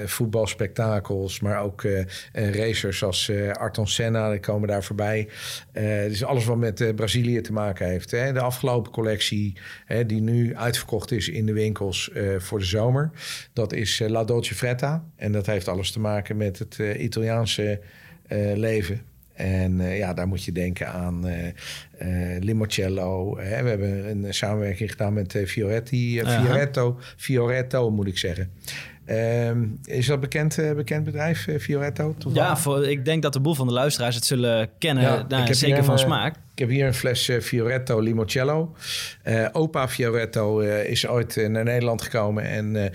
voetbalspektakels, 0.05 1.41
maar 1.41 1.63
ook 1.63 1.83
racers 2.33 3.03
als 3.05 3.33
Arton 3.53 3.89
Senna, 3.89 4.31
die 4.31 4.41
komen 4.41 4.69
daar 4.69 4.85
voorbij. 4.85 5.29
dus 6.09 6.25
alles 6.25 6.45
wat 6.45 6.57
met 6.57 6.93
Brazilië 6.97 7.41
te 7.41 7.53
maken 7.53 7.87
heeft. 7.87 8.11
Hè. 8.11 8.33
De 8.33 8.41
afgelopen 8.41 8.93
collectie, 8.93 9.57
hè, 9.85 10.07
die 10.07 10.21
nu 10.21 10.55
uitverkocht 10.81 11.11
is 11.11 11.29
in 11.29 11.47
de 11.47 11.53
winkels 11.53 12.11
voor 12.39 12.59
de 12.59 12.65
zomer, 12.65 13.11
dat 13.53 13.73
is 13.73 14.03
La 14.07 14.25
Dolce 14.25 14.55
Fretta. 14.55 15.05
En 15.17 15.33
dat 15.33 15.47
heeft 15.47 15.69
alles 15.69 15.91
te 15.91 16.01
maken 16.01 16.37
met 16.37 16.59
het 16.59 16.77
uh, 16.81 17.03
Italiaanse 17.03 17.81
uh, 18.29 18.57
leven. 18.57 19.01
En 19.35 19.81
uh, 19.81 19.99
ja, 19.99 20.15
daar 20.15 20.29
moet 20.29 20.45
je 20.45 20.53
denken 20.53 20.89
aan 20.89 21.25
Limoncello. 22.41 23.39
Hè. 23.39 23.63
We 23.63 23.69
hebben 23.69 24.11
een 24.11 24.35
samenwerking 24.35 24.91
gedaan 24.91 25.13
met 25.13 25.43
Fioretti, 25.47 26.23
Fioretto, 26.25 26.99
Fioretto 27.17 27.91
moet 27.91 28.07
ik 28.07 28.19
zeggen. 28.19 28.51
Uh, 29.07 29.51
is 29.85 30.07
dat 30.07 30.21
bekend, 30.21 30.59
uh, 30.59 30.73
bekend 30.73 31.05
bedrijf, 31.05 31.47
uh, 31.47 31.59
Fioretto? 31.59 32.15
Toevallig? 32.19 32.49
Ja, 32.49 32.57
voor, 32.57 32.87
ik 32.87 33.05
denk 33.05 33.23
dat 33.23 33.33
de 33.33 33.41
boel 33.41 33.55
van 33.55 33.67
de 33.67 33.73
luisteraars 33.73 34.15
het 34.15 34.25
zullen 34.25 34.69
kennen. 34.79 35.05
Ja, 35.05 35.25
nou, 35.29 35.55
zeker 35.55 35.85
van 35.85 35.99
smaak. 35.99 36.35
Ik 36.55 36.59
heb 36.59 36.69
hier 36.69 36.87
een 36.87 36.95
fles 36.95 37.29
uh, 37.29 37.41
Fioretto 37.41 38.01
Limoncello. 38.01 38.75
Uh, 39.29 39.49
opa 39.53 39.89
Fioretto 39.89 40.61
uh, 40.61 40.85
is 40.85 41.07
ooit 41.07 41.49
naar 41.49 41.65
Nederland 41.65 42.03
gekomen 42.03 42.45
en 42.45 42.93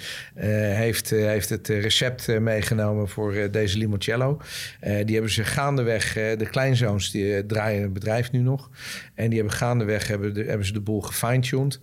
heeft, 0.75 1.09
heeft 1.09 1.49
het 1.49 1.67
recept 1.67 2.39
meegenomen 2.39 3.07
voor 3.07 3.51
deze 3.51 3.77
limoncello. 3.77 4.41
die 4.79 5.13
hebben 5.13 5.31
ze 5.31 5.43
gaandeweg, 5.43 6.13
de 6.13 6.47
kleinzoons 6.51 7.11
die 7.11 7.45
draaien 7.45 7.81
het 7.81 7.93
bedrijf 7.93 8.31
nu 8.31 8.39
nog. 8.39 8.69
En 9.13 9.29
die 9.29 9.39
hebben 9.39 9.57
gaandeweg 9.57 10.07
hebben, 10.07 10.33
de, 10.33 10.43
hebben 10.43 10.65
ze 10.65 10.73
de 10.73 10.81
boel 10.81 11.01
gefine-tuned. 11.01 11.79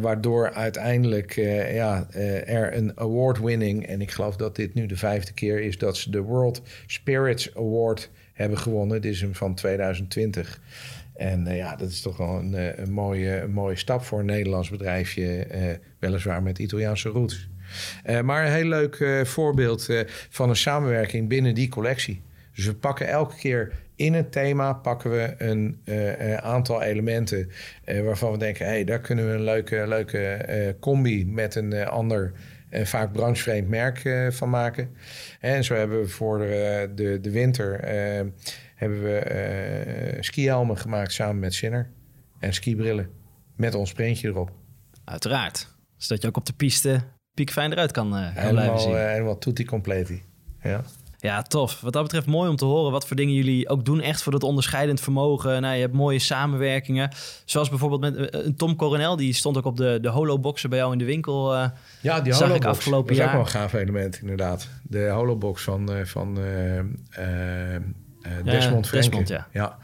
waardoor 0.00 0.52
uiteindelijk 0.52 1.34
ja, 1.72 2.06
er 2.46 2.76
een 2.76 2.92
award-winning, 2.98 3.86
en 3.86 4.00
ik 4.00 4.10
geloof 4.10 4.36
dat 4.36 4.56
dit 4.56 4.74
nu 4.74 4.86
de 4.86 4.96
vijfde 4.96 5.32
keer 5.32 5.60
is, 5.60 5.78
dat 5.78 5.96
ze 5.96 6.10
de 6.10 6.20
World 6.20 6.62
Spirits 6.86 7.54
Award 7.54 8.10
hebben 8.34 8.58
gewonnen. 8.58 9.00
Dit 9.00 9.12
is 9.12 9.20
hem 9.20 9.34
van 9.34 9.54
2020. 9.54 10.60
En 11.14 11.46
uh, 11.46 11.56
ja, 11.56 11.76
dat 11.76 11.90
is 11.90 12.00
toch 12.00 12.16
wel 12.16 12.38
een, 12.38 12.80
een, 12.82 12.92
mooie, 12.92 13.40
een 13.40 13.52
mooie 13.52 13.76
stap 13.76 14.02
voor 14.04 14.18
een 14.18 14.26
Nederlands 14.26 14.70
bedrijfje, 14.70 15.46
uh, 15.54 15.62
weliswaar 15.98 16.42
met 16.42 16.58
Italiaanse 16.58 17.08
roots. 17.08 17.48
Maar 18.24 18.46
een 18.46 18.52
heel 18.52 18.68
leuk 18.68 19.22
voorbeeld 19.24 19.88
van 20.30 20.48
een 20.48 20.56
samenwerking 20.56 21.28
binnen 21.28 21.54
die 21.54 21.68
collectie. 21.68 22.22
Dus 22.54 22.66
we 22.66 22.74
pakken 22.74 23.08
elke 23.08 23.36
keer 23.36 23.72
in 23.96 24.14
het 24.14 24.32
thema 24.32 24.72
pakken 24.72 25.10
we 25.10 25.34
een 25.38 25.78
aantal 26.40 26.82
elementen 26.82 27.50
waarvan 27.84 28.32
we 28.32 28.38
denken, 28.38 28.66
hey, 28.66 28.84
daar 28.84 29.00
kunnen 29.00 29.26
we 29.26 29.32
een 29.32 29.44
leuke, 29.44 29.84
leuke 29.86 30.76
combi 30.80 31.26
met 31.26 31.54
een 31.54 31.86
ander 31.86 32.32
vaak 32.82 33.12
branchevreemd 33.12 33.68
merk 33.68 34.28
van 34.34 34.50
maken. 34.50 34.90
En 35.40 35.64
zo 35.64 35.74
hebben 35.74 36.00
we 36.00 36.08
voor 36.08 36.38
de, 36.38 36.92
de, 36.94 37.20
de 37.20 37.30
winter 37.30 37.80
hebben 38.74 39.02
we 39.02 40.16
skihelmen 40.20 40.78
gemaakt 40.78 41.12
samen 41.12 41.38
met 41.38 41.54
Sinner. 41.54 41.90
En 42.38 42.54
skibrillen. 42.54 43.10
Met 43.56 43.74
ons 43.74 43.92
printje 43.92 44.28
erop. 44.28 44.50
Uiteraard. 45.04 45.74
Zodat 45.96 46.22
je 46.22 46.28
ook 46.28 46.36
op 46.36 46.46
de 46.46 46.52
piste 46.52 47.00
piekfijn 47.34 47.72
eruit 47.72 47.92
kan, 47.92 48.18
uh, 48.18 48.34
kan 48.36 48.50
blijven 48.50 48.80
zien. 48.80 48.92
Uh, 48.92 49.06
helemaal 49.06 49.38
tutti 49.38 49.64
completi. 49.64 50.22
Ja. 50.62 50.84
Ja, 51.24 51.42
tof. 51.42 51.80
Wat 51.80 51.92
dat 51.92 52.02
betreft 52.02 52.26
mooi 52.26 52.50
om 52.50 52.56
te 52.56 52.64
horen 52.64 52.92
wat 52.92 53.06
voor 53.06 53.16
dingen 53.16 53.34
jullie 53.34 53.68
ook 53.68 53.84
doen. 53.84 54.00
Echt 54.00 54.22
voor 54.22 54.32
dat 54.32 54.42
onderscheidend 54.42 55.00
vermogen. 55.00 55.62
Nou, 55.62 55.74
je 55.74 55.80
hebt 55.80 55.92
mooie 55.92 56.18
samenwerkingen. 56.18 57.10
Zoals 57.44 57.68
bijvoorbeeld 57.68 58.00
met 58.00 58.34
een 58.34 58.56
Tom 58.56 58.76
Coronel. 58.76 59.16
Die 59.16 59.32
stond 59.32 59.56
ook 59.56 59.64
op 59.64 59.76
de, 59.76 59.98
de 60.02 60.08
holoboxen 60.08 60.70
bij 60.70 60.78
jou 60.78 60.92
in 60.92 60.98
de 60.98 61.04
winkel. 61.04 61.54
Uh, 61.54 61.66
ja, 62.00 62.20
die 62.20 62.32
holobox. 62.32 62.56
Ik 62.56 62.64
afgelopen 62.64 63.16
dat 63.16 63.16
is 63.16 63.24
ook 63.24 63.32
wel 63.32 63.40
een 63.40 63.46
gaaf 63.46 63.72
element 63.72 64.18
inderdaad. 64.20 64.68
De 64.82 65.08
holobox 65.08 65.62
van, 65.62 65.90
van 66.04 66.38
uh, 66.38 66.80
Desmond 68.44 68.88
Franke. 68.88 69.08
Desmond, 69.08 69.28
ja. 69.28 69.48
Ja. 69.52 69.78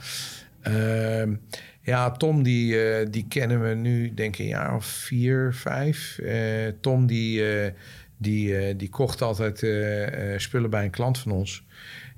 Uh, 0.68 1.36
ja, 1.82 2.10
Tom 2.10 2.42
die, 2.42 2.74
uh, 2.74 3.06
die 3.10 3.26
kennen 3.28 3.68
we 3.68 3.74
nu 3.74 4.14
denk 4.14 4.34
ik 4.34 4.40
een 4.40 4.46
jaar 4.46 4.74
of 4.74 4.84
vier, 4.84 5.54
vijf. 5.54 6.18
Uh, 6.22 6.68
Tom 6.80 7.06
die, 7.06 7.42
die, 8.20 8.76
die 8.76 8.88
kocht 8.88 9.22
altijd 9.22 9.58
spullen 10.42 10.70
bij 10.70 10.84
een 10.84 10.90
klant 10.90 11.18
van 11.18 11.32
ons. 11.32 11.64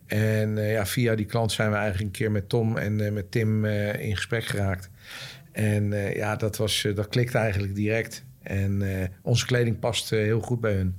En 0.07 0.57
ja, 0.57 0.87
via 0.87 1.15
die 1.15 1.27
klant 1.27 1.53
zijn 1.53 1.71
we 1.71 1.77
eigenlijk 1.77 2.05
een 2.05 2.11
keer 2.11 2.31
met 2.31 2.49
Tom 2.49 2.77
en 2.77 3.12
met 3.12 3.31
Tim 3.31 3.65
in 3.65 4.17
gesprek 4.17 4.45
geraakt. 4.45 4.91
En 5.53 5.93
ja, 6.15 6.37
dat, 6.37 6.57
was, 6.57 6.87
dat 6.95 7.09
klikte 7.09 7.38
eigenlijk 7.38 7.75
direct. 7.75 8.25
En 8.43 8.83
onze 9.23 9.47
kleding 9.47 9.79
past 9.79 10.11
heel 10.11 10.41
goed 10.41 10.61
bij 10.61 10.75
hun. 10.75 10.95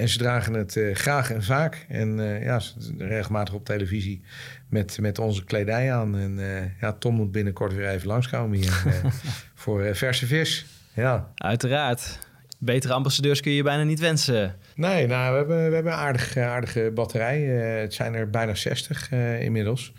En 0.00 0.08
ze 0.08 0.18
dragen 0.18 0.54
het 0.54 0.76
uh, 0.76 0.94
graag 0.94 1.30
en 1.30 1.42
vaak. 1.42 1.86
En 1.88 2.18
uh, 2.18 2.44
ja, 2.44 2.60
regelmatig 2.98 3.54
op 3.54 3.64
televisie 3.64 4.22
met, 4.68 4.98
met 5.00 5.18
onze 5.18 5.44
kledij 5.44 5.92
aan. 5.94 6.18
En 6.18 6.38
uh, 6.38 6.80
ja, 6.80 6.92
Tom 6.92 7.14
moet 7.14 7.32
binnenkort 7.32 7.74
weer 7.74 7.88
even 7.88 8.08
langskomen 8.08 8.58
hier 8.58 8.82
voor 9.62 9.96
verse 9.96 10.26
vis. 10.26 10.66
Ja. 10.94 11.32
Uiteraard. 11.34 12.18
Betere 12.60 12.92
ambassadeurs 12.92 13.40
kun 13.40 13.52
je 13.52 13.62
bijna 13.62 13.82
niet 13.82 14.00
wensen. 14.00 14.56
Nee, 14.74 15.06
nou, 15.06 15.30
we 15.30 15.36
hebben, 15.36 15.68
we 15.68 15.74
hebben 15.74 15.92
een 15.92 15.98
aardige, 15.98 16.40
aardige 16.40 16.90
batterij. 16.94 17.40
het 17.80 17.94
zijn 17.94 18.14
er 18.14 18.30
bijna 18.30 18.54
60 18.54 19.10
inmiddels. 19.40 19.92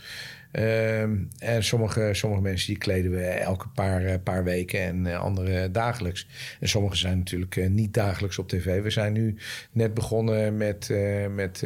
Ehm, 0.52 1.18
en 1.40 1.64
sommige, 1.64 2.10
sommige 2.12 2.42
mensen 2.42 2.68
die 2.68 2.78
kleden 2.78 3.12
we 3.12 3.24
elke 3.24 3.68
paar, 3.68 4.06
eh, 4.06 4.16
paar 4.24 4.44
weken 4.44 4.80
en 4.80 5.20
andere 5.20 5.72
dagelijks. 5.72 6.28
En 6.60 6.70
sommige 6.70 6.96
zijn 6.96 7.18
natuurlijk 7.18 7.70
niet 7.70 7.94
dagelijks 7.94 8.38
op 8.38 8.50
tv. 8.50 8.82
We 8.82 8.90
zijn 8.90 9.14
nu 9.14 9.36
net 9.72 9.94
begonnen 9.94 10.58
met, 10.58 10.94
met 11.36 11.66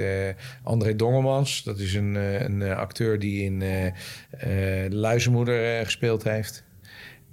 André 0.64 0.96
Dongelmans. 0.96 1.64
Dat 1.64 1.80
is 1.80 1.94
een, 1.94 2.16
een 2.16 2.62
acteur 2.62 3.20
die 3.20 3.44
in 3.44 3.60
De 3.60 4.88
Luizenmoeder 4.90 5.86
gespeeld 5.86 6.24
heeft. 6.24 6.64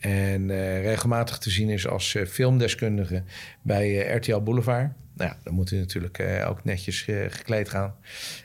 En 0.03 0.47
regelmatig 0.83 1.39
te 1.39 1.51
zien 1.51 1.69
is 1.69 1.87
als 1.87 2.17
filmdeskundige 2.29 3.23
bij 3.63 4.15
RTL 4.17 4.41
Boulevard. 4.41 4.91
Nou 5.15 5.31
ja, 5.31 5.37
dan 5.45 5.55
moet 5.55 5.71
hij 5.71 5.79
natuurlijk 5.79 6.23
ook 6.47 6.65
netjes 6.65 7.03
gekleed 7.29 7.69
gaan. 7.69 7.95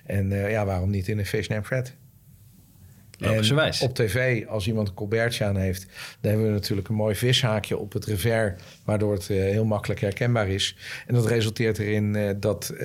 En 0.06 0.30
ja, 0.30 0.65
waarom 0.65 0.89
niet 0.89 1.08
in 1.08 1.20
een 1.20 1.46
Name 1.48 1.63
Fred? 1.63 1.96
Op 3.82 3.96
tv, 3.96 4.46
als 4.48 4.68
iemand 4.68 4.88
een 4.88 4.94
colbertje 4.94 5.46
aan 5.46 5.58
heeft, 5.58 5.86
dan 6.22 6.32
hebben 6.32 6.48
we 6.48 6.54
natuurlijk 6.54 6.88
een 6.88 6.96
mooi 6.96 7.16
vishaakje 7.16 7.78
op 7.78 7.94
het 7.94 8.06
revers, 8.06 8.62
waardoor 8.86 9.14
het 9.14 9.30
uh, 9.30 9.38
heel 9.38 9.66
makkelijk 9.66 10.00
herkenbaar 10.00 10.48
is. 10.48 10.78
En 11.08 11.14
dat 11.14 11.26
resulteert 11.26 11.78
erin 11.78 12.14
uh, 12.14 12.30
dat 12.40 12.74
uh, 12.74 12.80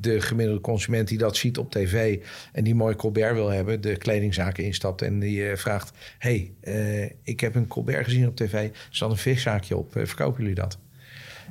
de 0.00 0.20
gemiddelde 0.20 0.60
consument 0.60 1.08
die 1.08 1.18
dat 1.18 1.36
ziet 1.36 1.58
op 1.58 1.70
tv 1.70 2.22
en 2.52 2.64
die 2.64 2.74
mooi 2.74 2.96
colbert 2.96 3.34
wil 3.34 3.48
hebben, 3.48 3.80
de 3.80 3.96
kledingzaken 3.96 4.64
instapt 4.64 5.02
en 5.02 5.18
die 5.18 5.56
vraagt: 5.56 5.96
hey, 6.18 6.52
ik 7.22 7.40
heb 7.40 7.54
een 7.54 7.66
colbert 7.66 8.04
gezien 8.04 8.28
op 8.28 8.36
tv, 8.36 8.52
er 8.52 8.70
staat 8.90 9.10
een 9.10 9.16
vishaakje 9.16 9.76
op, 9.76 9.92
verkopen 9.92 10.40
jullie 10.40 10.54
dat? 10.54 10.78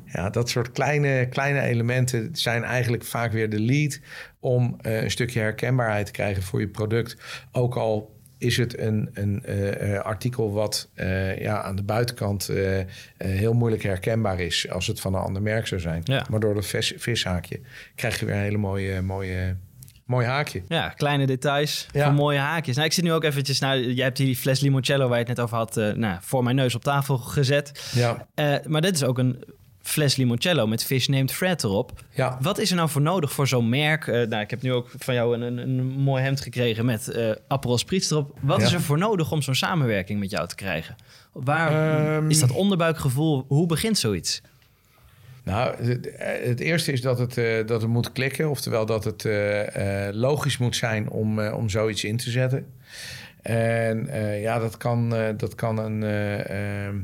Ja, 0.05 0.29
dat 0.29 0.49
soort 0.49 0.71
kleine, 0.71 1.27
kleine 1.29 1.61
elementen 1.61 2.29
zijn 2.31 2.63
eigenlijk 2.63 3.03
vaak 3.03 3.31
weer 3.31 3.49
de 3.49 3.59
lead 3.59 3.99
om 4.39 4.77
een 4.81 5.11
stukje 5.11 5.39
herkenbaarheid 5.39 6.05
te 6.05 6.11
krijgen 6.11 6.43
voor 6.43 6.59
je 6.59 6.67
product. 6.67 7.17
Ook 7.51 7.75
al 7.75 8.14
is 8.37 8.57
het 8.57 8.79
een, 8.79 9.09
een 9.13 9.43
uh, 9.49 9.99
artikel 9.99 10.53
wat 10.53 10.89
uh, 10.95 11.39
ja, 11.39 11.61
aan 11.61 11.75
de 11.75 11.83
buitenkant 11.83 12.49
uh, 12.49 12.79
heel 13.17 13.53
moeilijk 13.53 13.83
herkenbaar 13.83 14.39
is 14.39 14.69
als 14.69 14.87
het 14.87 14.99
van 14.99 15.13
een 15.13 15.21
ander 15.21 15.41
merk 15.41 15.67
zou 15.67 15.81
zijn. 15.81 16.01
Ja. 16.03 16.25
Maar 16.29 16.39
door 16.39 16.53
dat 16.53 16.65
vis, 16.65 16.93
vishaakje 16.97 17.59
krijg 17.95 18.19
je 18.19 18.25
weer 18.25 18.35
een 18.35 18.41
hele 18.41 18.57
mooie, 18.57 19.01
mooie, 19.01 19.55
mooi 20.05 20.25
haakje. 20.25 20.61
Ja, 20.67 20.89
kleine 20.89 21.25
details 21.25 21.87
ja. 21.91 22.05
van 22.05 22.15
mooie 22.15 22.39
haakjes. 22.39 22.75
Nou, 22.75 22.87
ik 22.87 22.93
zit 22.93 23.03
nu 23.03 23.13
ook 23.13 23.23
eventjes 23.23 23.59
naar... 23.59 23.79
Nou, 23.79 23.93
jij 23.93 24.03
hebt 24.03 24.17
die 24.17 24.35
fles 24.35 24.59
limoncello 24.59 25.07
waar 25.07 25.19
je 25.19 25.25
het 25.25 25.35
net 25.35 25.39
over 25.39 25.57
had... 25.57 25.75
nou, 25.75 26.17
voor 26.21 26.43
mijn 26.43 26.55
neus 26.55 26.75
op 26.75 26.83
tafel 26.83 27.17
gezet. 27.17 27.91
Ja. 27.93 28.27
maar 28.67 28.81
dit 28.81 28.95
is 28.95 29.03
ook 29.03 29.17
een 29.17 29.43
fles 29.85 30.15
limoncello 30.15 30.67
met 30.67 30.83
Fish 30.83 31.07
Named 31.07 31.31
Fred 31.31 31.63
erop. 31.63 31.91
Ja. 32.09 32.37
Wat 32.41 32.57
is 32.57 32.69
er 32.69 32.75
nou 32.75 32.89
voor 32.89 33.01
nodig 33.01 33.31
voor 33.31 33.47
zo'n 33.47 33.69
merk? 33.69 34.07
Uh, 34.07 34.27
nou, 34.27 34.41
ik 34.41 34.49
heb 34.49 34.61
nu 34.61 34.73
ook 34.73 34.89
van 34.97 35.13
jou 35.13 35.41
een, 35.41 35.57
een, 35.57 35.83
mooi 35.85 36.23
hemd 36.23 36.41
gekregen 36.41 36.85
met 36.85 37.09
uh, 37.15 37.31
Aperol 37.47 37.77
Spritz 37.77 38.11
erop. 38.11 38.37
Wat 38.41 38.61
is 38.61 38.73
er 38.73 38.81
voor 38.81 38.97
nodig 38.97 39.31
om 39.31 39.41
zo'n 39.41 39.55
samenwerking 39.55 40.19
met 40.19 40.31
jou 40.31 40.47
te 40.47 40.55
krijgen? 40.55 40.95
Waar 41.31 42.15
um, 42.15 42.29
is 42.29 42.39
dat 42.39 42.51
onderbuikgevoel? 42.51 43.45
Hoe 43.47 43.65
begint 43.65 43.97
zoiets? 43.97 44.41
Nou, 45.43 45.75
het, 45.83 46.09
het, 46.43 46.59
eerste 46.59 46.91
is 46.91 47.01
dat 47.01 47.19
het, 47.19 47.37
uh, 47.37 47.67
dat 47.67 47.81
het 47.81 47.91
moet 47.91 48.11
klikken. 48.11 48.49
Oftewel 48.49 48.85
dat 48.85 49.03
het 49.03 49.27
logisch 50.15 50.57
moet 50.57 50.75
zijn 50.75 51.09
om, 51.09 51.47
om 51.47 51.69
zoiets 51.69 52.03
in 52.03 52.17
te 52.17 52.29
zetten. 52.29 52.65
En 53.41 54.09
ja, 54.41 54.59
dat 54.59 54.77
kan, 54.77 55.13
dat 55.37 55.55
kan 55.55 55.77
een 55.77 56.03
ehm, 56.03 56.95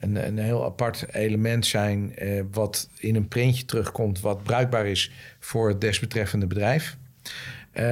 een, 0.00 0.38
heel 0.38 0.64
apart 0.64 1.06
element 1.14 1.66
zijn, 1.66 2.16
eh, 2.16 2.42
wat 2.50 2.88
in 2.98 3.16
een 3.16 3.28
printje 3.28 3.64
terugkomt, 3.64 4.20
wat 4.20 4.42
bruikbaar 4.42 4.86
is 4.86 5.12
voor 5.38 5.68
het 5.68 5.80
desbetreffende 5.80 6.46
bedrijf. 6.46 6.96
Uh, 7.78 7.84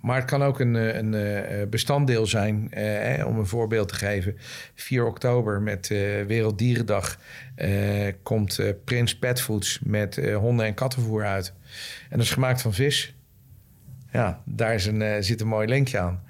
maar 0.00 0.16
het 0.16 0.24
kan 0.24 0.42
ook 0.42 0.60
een, 0.60 0.76
eh, 0.76 0.94
een, 0.94 1.12
een 1.12 1.68
bestanddeel 1.68 2.26
zijn, 2.26 2.72
eh, 2.72 3.26
om 3.26 3.38
een 3.38 3.46
voorbeeld 3.46 3.88
te 3.88 3.94
geven. 3.94 4.36
4 4.74 5.04
oktober 5.04 5.62
met 5.62 5.88
Werelddierendag 6.26 7.18
komt 8.22 8.60
Prins 8.84 9.18
Pet 9.18 9.40
Foods 9.40 9.80
met 9.82 10.20
honden- 10.34 10.66
en 10.66 10.74
kattenvoer 10.74 11.24
uit. 11.24 11.52
En 12.10 12.16
dat 12.18 12.26
is 12.26 12.32
gemaakt 12.32 12.62
van 12.62 12.74
vis. 12.74 13.15
Ja, 14.16 14.42
daar 14.44 14.74
is 14.74 14.86
een, 14.86 15.24
zit 15.24 15.40
een 15.40 15.46
mooi 15.46 15.68
linkje 15.68 15.98
aan. 15.98 16.22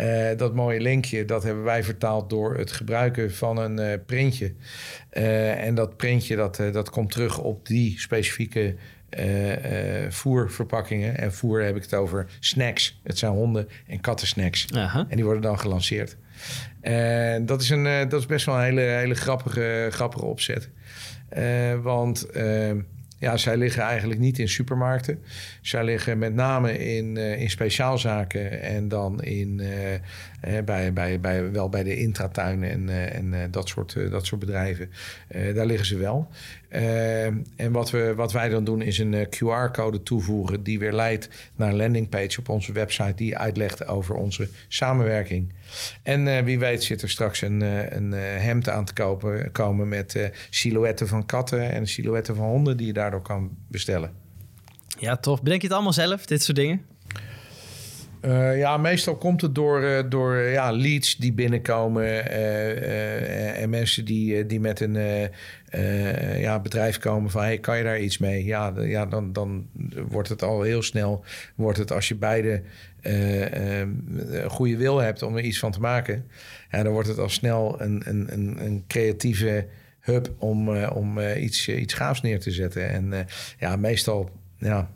Uh, 0.00 0.36
dat 0.36 0.54
mooie 0.54 0.80
linkje, 0.80 1.24
dat 1.24 1.42
hebben 1.42 1.64
wij 1.64 1.84
vertaald 1.84 2.30
door 2.30 2.56
het 2.56 2.72
gebruiken 2.72 3.34
van 3.34 3.56
een 3.56 3.80
uh, 3.80 3.92
printje. 4.06 4.54
Uh, 5.12 5.64
en 5.64 5.74
dat 5.74 5.96
printje, 5.96 6.36
dat, 6.36 6.62
dat 6.72 6.90
komt 6.90 7.10
terug 7.10 7.38
op 7.38 7.66
die 7.66 8.00
specifieke 8.00 8.74
voerverpakkingen. 10.08 11.18
En 11.18 11.32
voer 11.32 11.62
heb 11.62 11.76
ik 11.76 11.82
het 11.82 11.94
over 11.94 12.26
snacks. 12.40 13.00
Het 13.02 13.18
zijn 13.18 13.32
honden- 13.32 13.68
en 13.86 14.00
kattensnacks. 14.00 14.64
-huh. 14.72 14.96
En 14.96 15.16
die 15.16 15.24
worden 15.24 15.42
dan 15.42 15.58
gelanceerd. 15.58 16.16
En 16.80 17.46
dat 17.46 17.62
is, 17.62 17.70
een, 17.70 18.08
dat 18.08 18.20
is 18.20 18.26
best 18.26 18.46
wel 18.46 18.54
een 18.54 18.62
hele, 18.64 18.80
hele 18.80 19.14
grappige, 19.14 19.88
grappige 19.90 20.24
opzet. 20.24 20.68
want 21.82 22.26
ja, 23.18 23.36
zij 23.36 23.56
liggen 23.56 23.82
eigenlijk 23.82 24.20
niet 24.20 24.38
in 24.38 24.48
supermarkten. 24.48 25.18
Zij 25.60 25.84
liggen 25.84 26.18
met 26.18 26.34
name 26.34 26.78
in, 26.78 27.16
uh, 27.16 27.40
in 27.40 27.50
speciaalzaken 27.50 28.62
en 28.62 28.88
dan 28.88 29.22
in, 29.22 29.60
uh, 29.60 30.62
bij, 30.64 30.92
bij, 30.92 31.20
bij, 31.20 31.52
wel 31.52 31.68
bij 31.68 31.82
de 31.82 31.96
intratuinen 31.96 32.70
en, 32.70 33.12
en 33.12 33.50
dat, 33.50 33.68
soort, 33.68 34.10
dat 34.10 34.26
soort 34.26 34.40
bedrijven. 34.40 34.90
daar 35.54 35.66
liggen 35.66 35.86
ze 35.86 35.96
wel. 35.96 36.28
En 36.68 37.72
wat, 37.72 37.90
we, 37.90 38.14
wat 38.16 38.32
wij 38.32 38.48
dan 38.48 38.64
doen 38.64 38.82
is 38.82 38.98
een 38.98 39.26
QR-code 39.26 40.02
toevoegen 40.02 40.62
die 40.62 40.78
weer 40.78 40.92
leidt 40.92 41.28
naar 41.56 41.68
een 41.68 41.76
landingpage 41.76 42.38
op 42.38 42.48
onze 42.48 42.72
website 42.72 43.14
die 43.14 43.38
uitlegt 43.38 43.86
over 43.86 44.14
onze 44.14 44.48
samenwerking. 44.68 45.52
En 46.02 46.44
wie 46.44 46.58
weet 46.58 46.84
zit 46.84 47.02
er 47.02 47.10
straks 47.10 47.42
een, 47.42 47.60
een 47.96 48.12
hemd 48.12 48.68
aan 48.68 48.84
te 48.84 48.92
kopen, 48.92 49.52
komen 49.52 49.88
met 49.88 50.30
silhouetten 50.50 51.08
van 51.08 51.26
katten 51.26 51.70
en 51.70 51.86
silhouetten 51.86 52.36
van 52.36 52.46
honden 52.46 52.76
die 52.76 52.86
je 52.86 52.92
daardoor 52.92 53.22
kan 53.22 53.50
bestellen. 53.68 54.10
Ja, 54.98 55.16
tof. 55.16 55.42
Bedenk 55.42 55.60
je 55.60 55.66
het 55.66 55.76
allemaal 55.76 55.92
zelf, 55.92 56.26
dit 56.26 56.42
soort 56.42 56.56
dingen? 56.56 56.84
Uh, 58.22 58.58
ja, 58.58 58.76
meestal 58.76 59.16
komt 59.16 59.40
het 59.40 59.54
door, 59.54 59.82
uh, 59.82 59.98
door 60.08 60.34
uh, 60.34 60.52
ja, 60.52 60.72
leads 60.72 61.16
die 61.16 61.32
binnenkomen 61.32 62.30
en 63.54 63.70
mensen 63.70 64.04
die, 64.04 64.46
die 64.46 64.60
met 64.60 64.80
een 64.80 65.30
ja, 66.38 66.60
bedrijf 66.60 66.98
komen 66.98 67.30
van 67.30 67.42
hey, 67.42 67.58
kan 67.58 67.76
je 67.76 67.84
daar 67.84 68.00
iets 68.00 68.18
mee? 68.18 68.44
Ja, 68.44 68.72
ja 68.80 69.06
dan, 69.06 69.32
dan 69.32 69.68
wordt 70.08 70.28
het 70.28 70.42
al 70.42 70.62
heel 70.62 70.82
snel, 70.82 71.24
wordt 71.54 71.78
het 71.78 71.92
als 71.92 72.08
je 72.08 72.14
beide 72.14 72.62
goede 74.46 74.76
wil 74.76 74.98
hebt 74.98 75.22
om 75.22 75.36
er 75.36 75.42
iets 75.42 75.58
van 75.58 75.72
te 75.72 75.80
maken, 75.80 76.26
ja, 76.70 76.82
dan 76.82 76.92
wordt 76.92 77.08
het 77.08 77.18
al 77.18 77.28
snel 77.28 77.80
een, 77.80 78.02
een, 78.04 78.32
een, 78.32 78.64
een 78.64 78.84
creatieve 78.86 79.66
hub 80.00 80.34
om, 80.38 80.84
om 80.84 81.20
iets, 81.20 81.68
iets 81.68 81.94
gaafs 81.94 82.20
neer 82.20 82.40
te 82.40 82.50
zetten. 82.50 82.88
En 82.88 83.26
ja, 83.58 83.76
meestal 83.76 84.30
ja, 84.58 84.90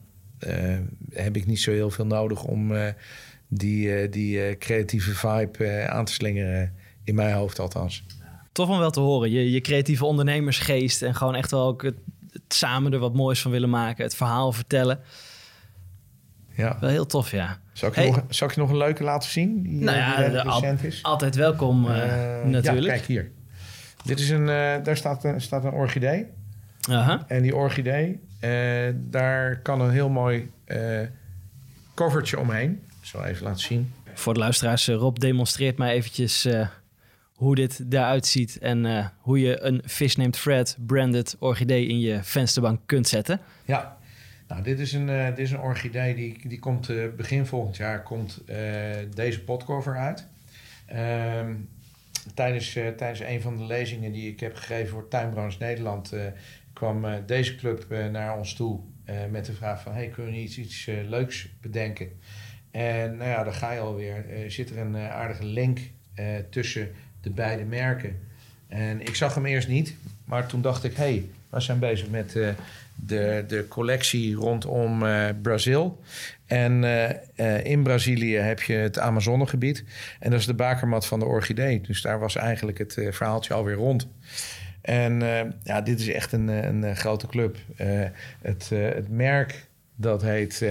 heb 1.12 1.36
ik 1.36 1.46
niet 1.46 1.60
zo 1.60 1.70
heel 1.70 1.90
veel 1.90 2.06
nodig 2.06 2.44
om 2.44 2.72
die, 3.48 4.08
die 4.08 4.58
creatieve 4.58 5.14
vibe 5.14 5.88
aan 5.88 6.04
te 6.04 6.12
slingeren. 6.12 6.74
In 7.04 7.14
mijn 7.14 7.34
hoofd 7.34 7.58
althans. 7.58 8.04
Tof 8.52 8.68
om 8.68 8.78
wel 8.78 8.90
te 8.90 9.00
horen. 9.00 9.30
Je, 9.30 9.50
je 9.50 9.60
creatieve 9.60 10.04
ondernemersgeest 10.04 11.02
en 11.02 11.14
gewoon 11.14 11.34
echt 11.34 11.50
wel 11.50 11.66
ook 11.66 11.82
het, 11.82 11.96
het, 12.30 12.42
samen 12.48 12.92
er 12.92 12.98
wat 12.98 13.14
moois 13.14 13.42
van 13.42 13.50
willen 13.50 13.70
maken. 13.70 14.04
Het 14.04 14.14
verhaal 14.14 14.52
vertellen. 14.52 15.00
Ja. 16.56 16.76
Wel 16.80 16.90
heel 16.90 17.06
tof, 17.06 17.30
ja. 17.30 17.58
Zal 17.72 17.88
ik, 17.88 17.94
hey. 17.94 18.06
nog, 18.06 18.22
zal 18.28 18.48
ik 18.48 18.54
je 18.54 18.60
nog 18.60 18.70
een 18.70 18.76
leuke 18.76 19.02
laten 19.02 19.30
zien? 19.30 19.62
Die, 19.62 19.82
nou 19.82 19.96
ja, 19.96 20.28
die 20.28 20.40
al, 20.40 20.74
is? 20.82 21.02
altijd 21.02 21.34
welkom 21.34 21.82
natuurlijk. 21.82 22.86
Ja, 22.86 22.92
kijk 22.92 23.04
hier. 23.04 23.30
Dit 24.04 24.20
is 24.20 24.30
een, 24.30 24.46
daar 24.82 24.96
staat, 24.96 25.26
staat 25.36 25.64
een 25.64 25.72
orchidee. 25.72 26.26
-huh. 26.80 27.20
En 27.26 27.42
die 27.42 27.56
orchidee 27.56 28.20
daar 28.94 29.60
kan 29.60 29.80
een 29.80 29.90
heel 29.90 30.08
mooi 30.08 30.50
covertje 31.94 32.38
omheen. 32.38 32.70
Ik 33.00 33.08
zal 33.08 33.24
even 33.24 33.44
laten 33.44 33.60
zien. 33.60 33.92
Voor 34.14 34.34
de 34.34 34.40
luisteraars, 34.40 34.88
eh, 34.88 34.94
Rob 34.94 35.18
demonstreert 35.18 35.78
mij 35.78 35.92
eventjes 35.92 36.48
hoe 37.42 37.54
dit 37.54 37.84
eruit 37.90 38.26
ziet... 38.26 38.58
en 38.58 39.12
hoe 39.18 39.40
je 39.40 39.60
een 39.60 39.82
Fish 39.86 40.14
Named 40.14 40.36
Fred 40.36 40.76
branded 40.86 41.36
orchidee 41.38 41.86
in 41.86 42.00
je 42.00 42.22
vensterbank 42.22 42.80
kunt 42.86 43.08
zetten. 43.08 43.40
Ja, 43.64 43.98
nou, 44.48 44.62
dit 44.62 44.78
is 44.78 44.92
een, 44.92 45.06
dit 45.06 45.38
is 45.38 45.50
een 45.50 45.60
orchidee 45.60 46.14
die, 46.14 46.48
die 46.48 46.58
komt 46.58 46.92
begin 47.16 47.46
volgend 47.46 47.76
jaar 47.76 48.02
komt 48.02 48.42
deze 49.14 49.44
potcover 49.44 49.96
uit. 49.96 50.26
Ehm, 50.86 51.54
tijdens, 52.34 52.72
tijdens 52.72 53.20
een 53.20 53.40
van 53.40 53.56
de 53.56 53.64
lezingen 53.64 54.12
die 54.12 54.30
ik 54.30 54.40
heb 54.40 54.56
gegeven 54.56 54.88
voor 54.88 55.08
Tuinbranche 55.08 55.56
Nederland 55.58 56.14
kwam 56.72 57.06
deze 57.26 57.54
club 57.54 57.86
naar 58.12 58.38
ons 58.38 58.54
toe 58.54 58.80
met 59.30 59.44
de 59.44 59.52
vraag 59.52 59.82
van... 59.82 59.92
hey, 59.92 60.08
kunnen 60.08 60.32
we 60.32 60.38
iets, 60.38 60.58
iets 60.58 60.86
leuks 60.86 61.48
bedenken? 61.60 62.08
En 62.70 63.16
nou 63.16 63.30
ja, 63.30 63.44
daar 63.44 63.52
ga 63.52 63.72
je 63.72 63.80
alweer. 63.80 64.24
zit 64.48 64.70
er 64.70 64.78
een 64.78 64.96
aardige 64.96 65.44
link 65.44 65.78
tussen 66.50 66.90
de 67.22 67.30
beide 67.30 67.64
merken. 67.64 68.18
En 68.68 69.00
ik 69.00 69.14
zag 69.14 69.34
hem 69.34 69.46
eerst 69.46 69.68
niet, 69.68 69.94
maar 70.24 70.46
toen 70.46 70.62
dacht 70.62 70.84
ik... 70.84 70.96
hey, 70.96 71.24
We 71.48 71.60
zijn 71.60 71.78
bezig 71.78 72.08
met 72.08 72.34
uh, 72.34 72.48
de, 72.94 73.44
de 73.48 73.68
collectie 73.68 74.34
rondom 74.34 75.02
uh, 75.02 75.28
Brazil. 75.42 76.02
En 76.46 76.82
uh, 76.82 77.64
in 77.64 77.82
Brazilië 77.82 78.36
heb 78.36 78.62
je 78.62 78.74
het 78.74 78.98
Amazonegebied. 78.98 79.84
En 80.18 80.30
dat 80.30 80.40
is 80.40 80.46
de 80.46 80.54
bakermat 80.54 81.06
van 81.06 81.18
de 81.18 81.24
orchidee. 81.24 81.80
Dus 81.80 82.02
daar 82.02 82.18
was 82.18 82.36
eigenlijk 82.36 82.78
het 82.78 82.92
verhaaltje 83.10 83.54
alweer 83.54 83.74
rond. 83.74 84.08
En 84.80 85.20
ja, 85.62 85.80
dit 85.80 86.00
is 86.00 86.08
echt 86.08 86.32
een, 86.32 86.48
een 86.48 86.96
grote 86.96 87.26
club. 87.26 87.56
het, 88.42 88.68
het 88.68 89.08
merk 89.08 89.66
dat 89.94 90.22
heet 90.22 90.64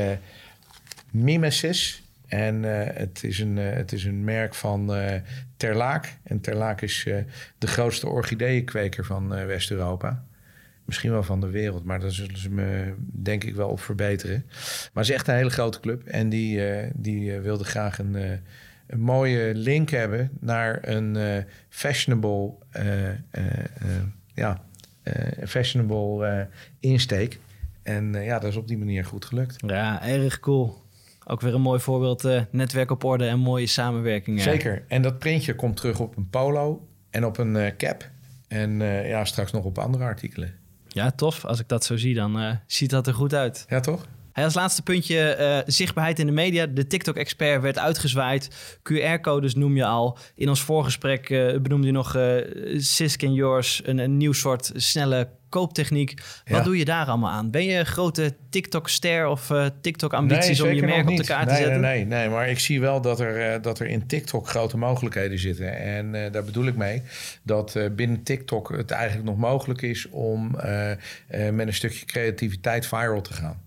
Mimesis. 1.11 2.03
En 2.27 2.63
het, 2.63 3.23
is 3.23 3.39
een, 3.39 3.57
het 3.57 3.91
is 3.91 4.03
een 4.03 4.23
merk 4.23 4.55
van 4.55 4.93
Terlaak. 5.61 6.17
En 6.23 6.41
Terlaak 6.41 6.81
is 6.81 7.07
de 7.57 7.67
grootste 7.67 8.07
orchideeënkweker 8.07 9.05
van 9.05 9.29
West-Europa. 9.45 10.23
Misschien 10.85 11.11
wel 11.11 11.23
van 11.23 11.39
de 11.39 11.49
wereld, 11.49 11.83
maar 11.83 11.99
daar 11.99 12.11
zullen 12.11 12.37
ze 12.37 12.49
me 12.49 12.93
denk 12.97 13.43
ik 13.43 13.55
wel 13.55 13.69
op 13.69 13.79
verbeteren. 13.79 14.43
Maar 14.93 15.03
het 15.03 15.03
is 15.03 15.09
echt 15.09 15.27
een 15.27 15.35
hele 15.35 15.49
grote 15.49 15.79
club. 15.79 16.07
En 16.07 16.29
die, 16.29 16.57
uh, 16.57 16.87
die 16.95 17.39
wilde 17.39 17.63
graag 17.63 17.99
een, 17.99 18.13
een, 18.87 18.99
mooie 18.99 19.55
link 19.55 19.89
hebben 19.89 20.29
naar 20.39 20.87
een 20.87 21.45
fashionable, 21.69 22.53
ja, 24.33 24.61
fashionable 25.45 26.47
insteek. 26.79 27.39
En 27.83 28.13
ja, 28.13 28.39
dat 28.39 28.49
is 28.49 28.57
op 28.57 28.67
die 28.67 28.77
manier 28.77 29.05
goed 29.05 29.25
gelukt. 29.25 29.55
Ja, 29.65 30.07
erg 30.07 30.39
cool. 30.39 30.80
Ook 31.31 31.41
weer 31.41 31.53
een 31.53 31.61
mooi 31.61 31.79
voorbeeld, 31.79 32.29
netwerk 32.51 32.91
op 32.91 33.03
orde 33.03 33.25
en 33.25 33.39
mooie 33.39 33.67
samenwerking. 33.67 34.41
Zeker. 34.41 34.83
En 34.87 35.01
dat 35.01 35.19
printje 35.19 35.55
komt 35.55 35.75
terug 35.77 35.99
op 35.99 36.17
een 36.17 36.29
polo 36.29 36.87
en 37.09 37.25
op 37.25 37.37
een 37.37 37.73
cap. 37.77 38.09
En 38.47 38.79
ja, 39.07 39.25
straks 39.25 39.51
nog 39.51 39.63
op 39.63 39.77
andere 39.77 40.03
artikelen. 40.03 40.53
Ja, 40.87 41.11
tof. 41.11 41.45
Als 41.45 41.59
ik 41.59 41.67
dat 41.67 41.83
zo 41.83 41.97
zie, 41.97 42.15
dan 42.15 42.41
uh, 42.41 42.51
ziet 42.67 42.89
dat 42.89 43.07
er 43.07 43.13
goed 43.13 43.33
uit. 43.33 43.65
Ja, 43.69 43.79
toch? 43.79 44.07
Als 44.33 44.53
laatste 44.53 44.81
puntje, 44.81 45.37
uh, 45.39 45.73
zichtbaarheid 45.73 46.19
in 46.19 46.25
de 46.25 46.31
media. 46.31 46.65
De 46.65 46.87
TikTok-expert 46.87 47.61
werd 47.61 47.77
uitgezwaaid. 47.77 48.49
QR-codes 48.77 49.55
noem 49.55 49.75
je 49.75 49.85
al. 49.85 50.17
In 50.35 50.49
ons 50.49 50.61
voorgesprek 50.61 51.29
uh, 51.29 51.59
benoemde 51.59 51.87
je 51.87 51.93
nog 51.93 52.15
uh, 52.15 52.35
Sisk 52.77 53.23
and 53.23 53.35
Yours, 53.35 53.81
een, 53.85 53.97
een 53.97 54.17
nieuw 54.17 54.33
soort 54.33 54.71
snelle 54.75 55.29
kooptechniek. 55.49 56.21
Wat 56.45 56.63
doe 56.63 56.77
je 56.77 56.85
daar 56.85 57.05
allemaal 57.05 57.29
aan? 57.29 57.51
Ben 57.51 57.65
je 57.65 57.79
een 57.79 57.85
grote 57.85 58.35
TikTok-ster 58.49 59.27
of 59.27 59.51
TikTok-ambities 59.81 60.61
om 60.61 60.71
je 60.71 60.81
merk 60.81 61.09
op 61.09 61.17
de 61.17 61.23
kaart 61.23 61.47
nee, 61.47 61.55
te 61.55 61.61
zetten? 61.61 61.81
Nee, 61.81 62.05
nee, 62.05 62.19
nee, 62.19 62.29
maar 62.29 62.49
ik 62.49 62.59
zie 62.59 62.79
wel 62.79 63.01
dat 63.01 63.19
er, 63.19 63.61
dat 63.61 63.79
er 63.79 63.87
in 63.87 64.07
TikTok 64.07 64.47
grote 64.47 64.77
mogelijkheden 64.77 65.39
zitten. 65.39 65.77
En 65.77 66.31
daar 66.31 66.43
bedoel 66.43 66.65
ik 66.65 66.75
mee 66.75 67.01
dat 67.43 67.79
binnen 67.95 68.23
TikTok 68.23 68.69
het 68.69 68.91
eigenlijk 68.91 69.29
nog 69.29 69.37
mogelijk 69.37 69.81
is 69.81 70.09
om 70.09 70.51
met 71.51 71.67
een 71.67 71.73
stukje 71.73 72.05
creativiteit 72.05 72.85
viral 72.85 73.21
te 73.21 73.33
gaan. 73.33 73.61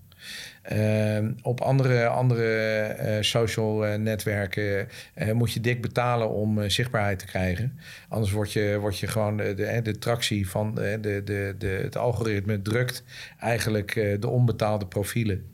Uh, 0.72 1.29
op 1.42 1.61
andere, 1.61 2.07
andere 2.07 2.96
uh, 3.00 3.16
social 3.20 3.87
uh, 3.87 3.94
netwerken 3.94 4.88
moet 5.33 5.53
je 5.53 5.61
dik 5.61 5.83
betalen 5.83 6.31
om 6.31 6.68
zichtbaarheid 6.70 7.18
te 7.18 7.27
krijgen. 7.27 7.79
Anders 8.09 8.33
word 8.33 8.53
je, 8.53 8.77
word 8.81 8.98
je 8.98 9.07
gewoon 9.07 9.37
de, 9.37 9.55
de, 9.55 9.81
de 9.83 9.98
tractie 9.98 10.48
van 10.48 10.74
de, 10.74 10.98
de, 11.24 11.55
de, 11.59 11.66
het 11.83 11.96
algoritme 11.96 12.62
drukt 12.62 13.05
eigenlijk 13.38 14.16
de 14.20 14.29
onbetaalde 14.29 14.87
profielen. 14.87 15.53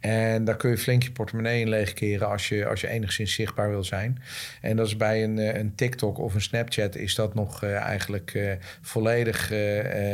En 0.00 0.44
daar 0.44 0.56
kun 0.56 0.70
je 0.70 0.78
flink 0.78 1.02
je 1.02 1.12
portemonnee 1.12 1.60
in 1.60 1.68
leegkeren 1.68 2.28
als 2.28 2.48
je, 2.48 2.66
als 2.66 2.80
je 2.80 2.88
enigszins 2.88 3.34
zichtbaar 3.34 3.70
wil 3.70 3.84
zijn. 3.84 4.22
En 4.60 4.76
dat 4.76 4.86
is 4.86 4.96
bij 4.96 5.24
een, 5.24 5.38
eh, 5.38 5.54
een 5.54 5.74
TikTok 5.74 6.18
of 6.18 6.34
een 6.34 6.40
Snapchat 6.40 6.96
is 6.96 7.14
dat 7.14 7.34
nog 7.34 7.64
uh, 7.64 7.76
eigenlijk 7.76 8.34
uh, 8.34 8.52
volledig 8.80 9.46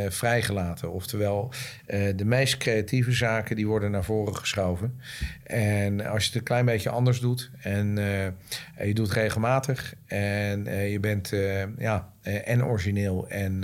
vrijgelaten. 0.09 0.91
Oftewel, 0.91 1.51
de 2.15 2.25
meest 2.25 2.57
creatieve 2.57 3.11
zaken 3.11 3.55
die 3.55 3.67
worden 3.67 3.91
naar 3.91 4.03
voren 4.03 4.35
geschoven. 4.35 4.99
En 5.43 6.05
als 6.05 6.21
je 6.21 6.27
het 6.27 6.37
een 6.37 6.43
klein 6.43 6.65
beetje 6.65 6.89
anders 6.89 7.19
doet 7.19 7.49
en 7.61 7.95
je 8.83 8.93
doet 8.93 9.11
regelmatig 9.11 9.93
en 10.05 10.63
je 10.89 10.99
bent 10.99 11.33
ja, 11.77 12.13
en 12.21 12.65
origineel 12.65 13.27
en 13.29 13.63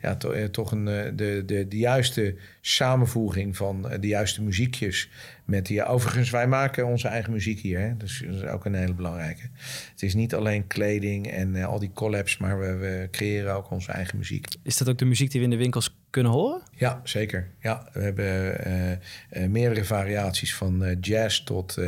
ja, 0.00 0.16
to, 0.16 0.50
toch 0.50 0.72
een, 0.72 0.84
de, 0.84 1.42
de, 1.46 1.68
de 1.68 1.78
juiste 1.78 2.34
samenvoeging 2.60 3.56
van 3.56 3.90
de 4.00 4.06
juiste 4.06 4.42
muziekjes 4.42 5.10
met 5.50 5.66
die, 5.66 5.84
overigens, 5.84 6.30
wij 6.30 6.46
maken 6.46 6.86
onze 6.86 7.08
eigen 7.08 7.32
muziek 7.32 7.60
hier. 7.60 7.80
Hè? 7.80 7.96
Dus 7.96 8.24
dat 8.26 8.34
is 8.34 8.44
ook 8.44 8.64
een 8.64 8.74
hele 8.74 8.94
belangrijke. 8.94 9.42
Het 9.90 10.02
is 10.02 10.14
niet 10.14 10.34
alleen 10.34 10.66
kleding 10.66 11.30
en 11.30 11.54
uh, 11.54 11.66
al 11.66 11.78
die 11.78 11.90
collabs, 11.92 12.36
maar 12.36 12.58
we, 12.58 12.74
we, 12.74 13.08
creëren 13.10 13.54
ook 13.54 13.70
onze 13.70 13.92
eigen 13.92 14.18
muziek. 14.18 14.46
Is 14.62 14.76
dat 14.76 14.88
ook 14.88 14.98
de 14.98 15.04
muziek 15.04 15.30
die 15.30 15.40
we 15.40 15.46
in 15.46 15.52
de 15.52 15.56
winkels 15.56 15.96
kunnen 16.10 16.32
horen? 16.32 16.62
Ja, 16.76 17.00
zeker. 17.04 17.48
Ja, 17.60 17.88
we 17.92 18.00
hebben 18.00 18.66
uh, 18.66 18.90
uh, 18.90 19.48
meerdere 19.48 19.84
variaties 19.84 20.54
van 20.54 20.96
jazz 21.00 21.44
tot 21.44 21.78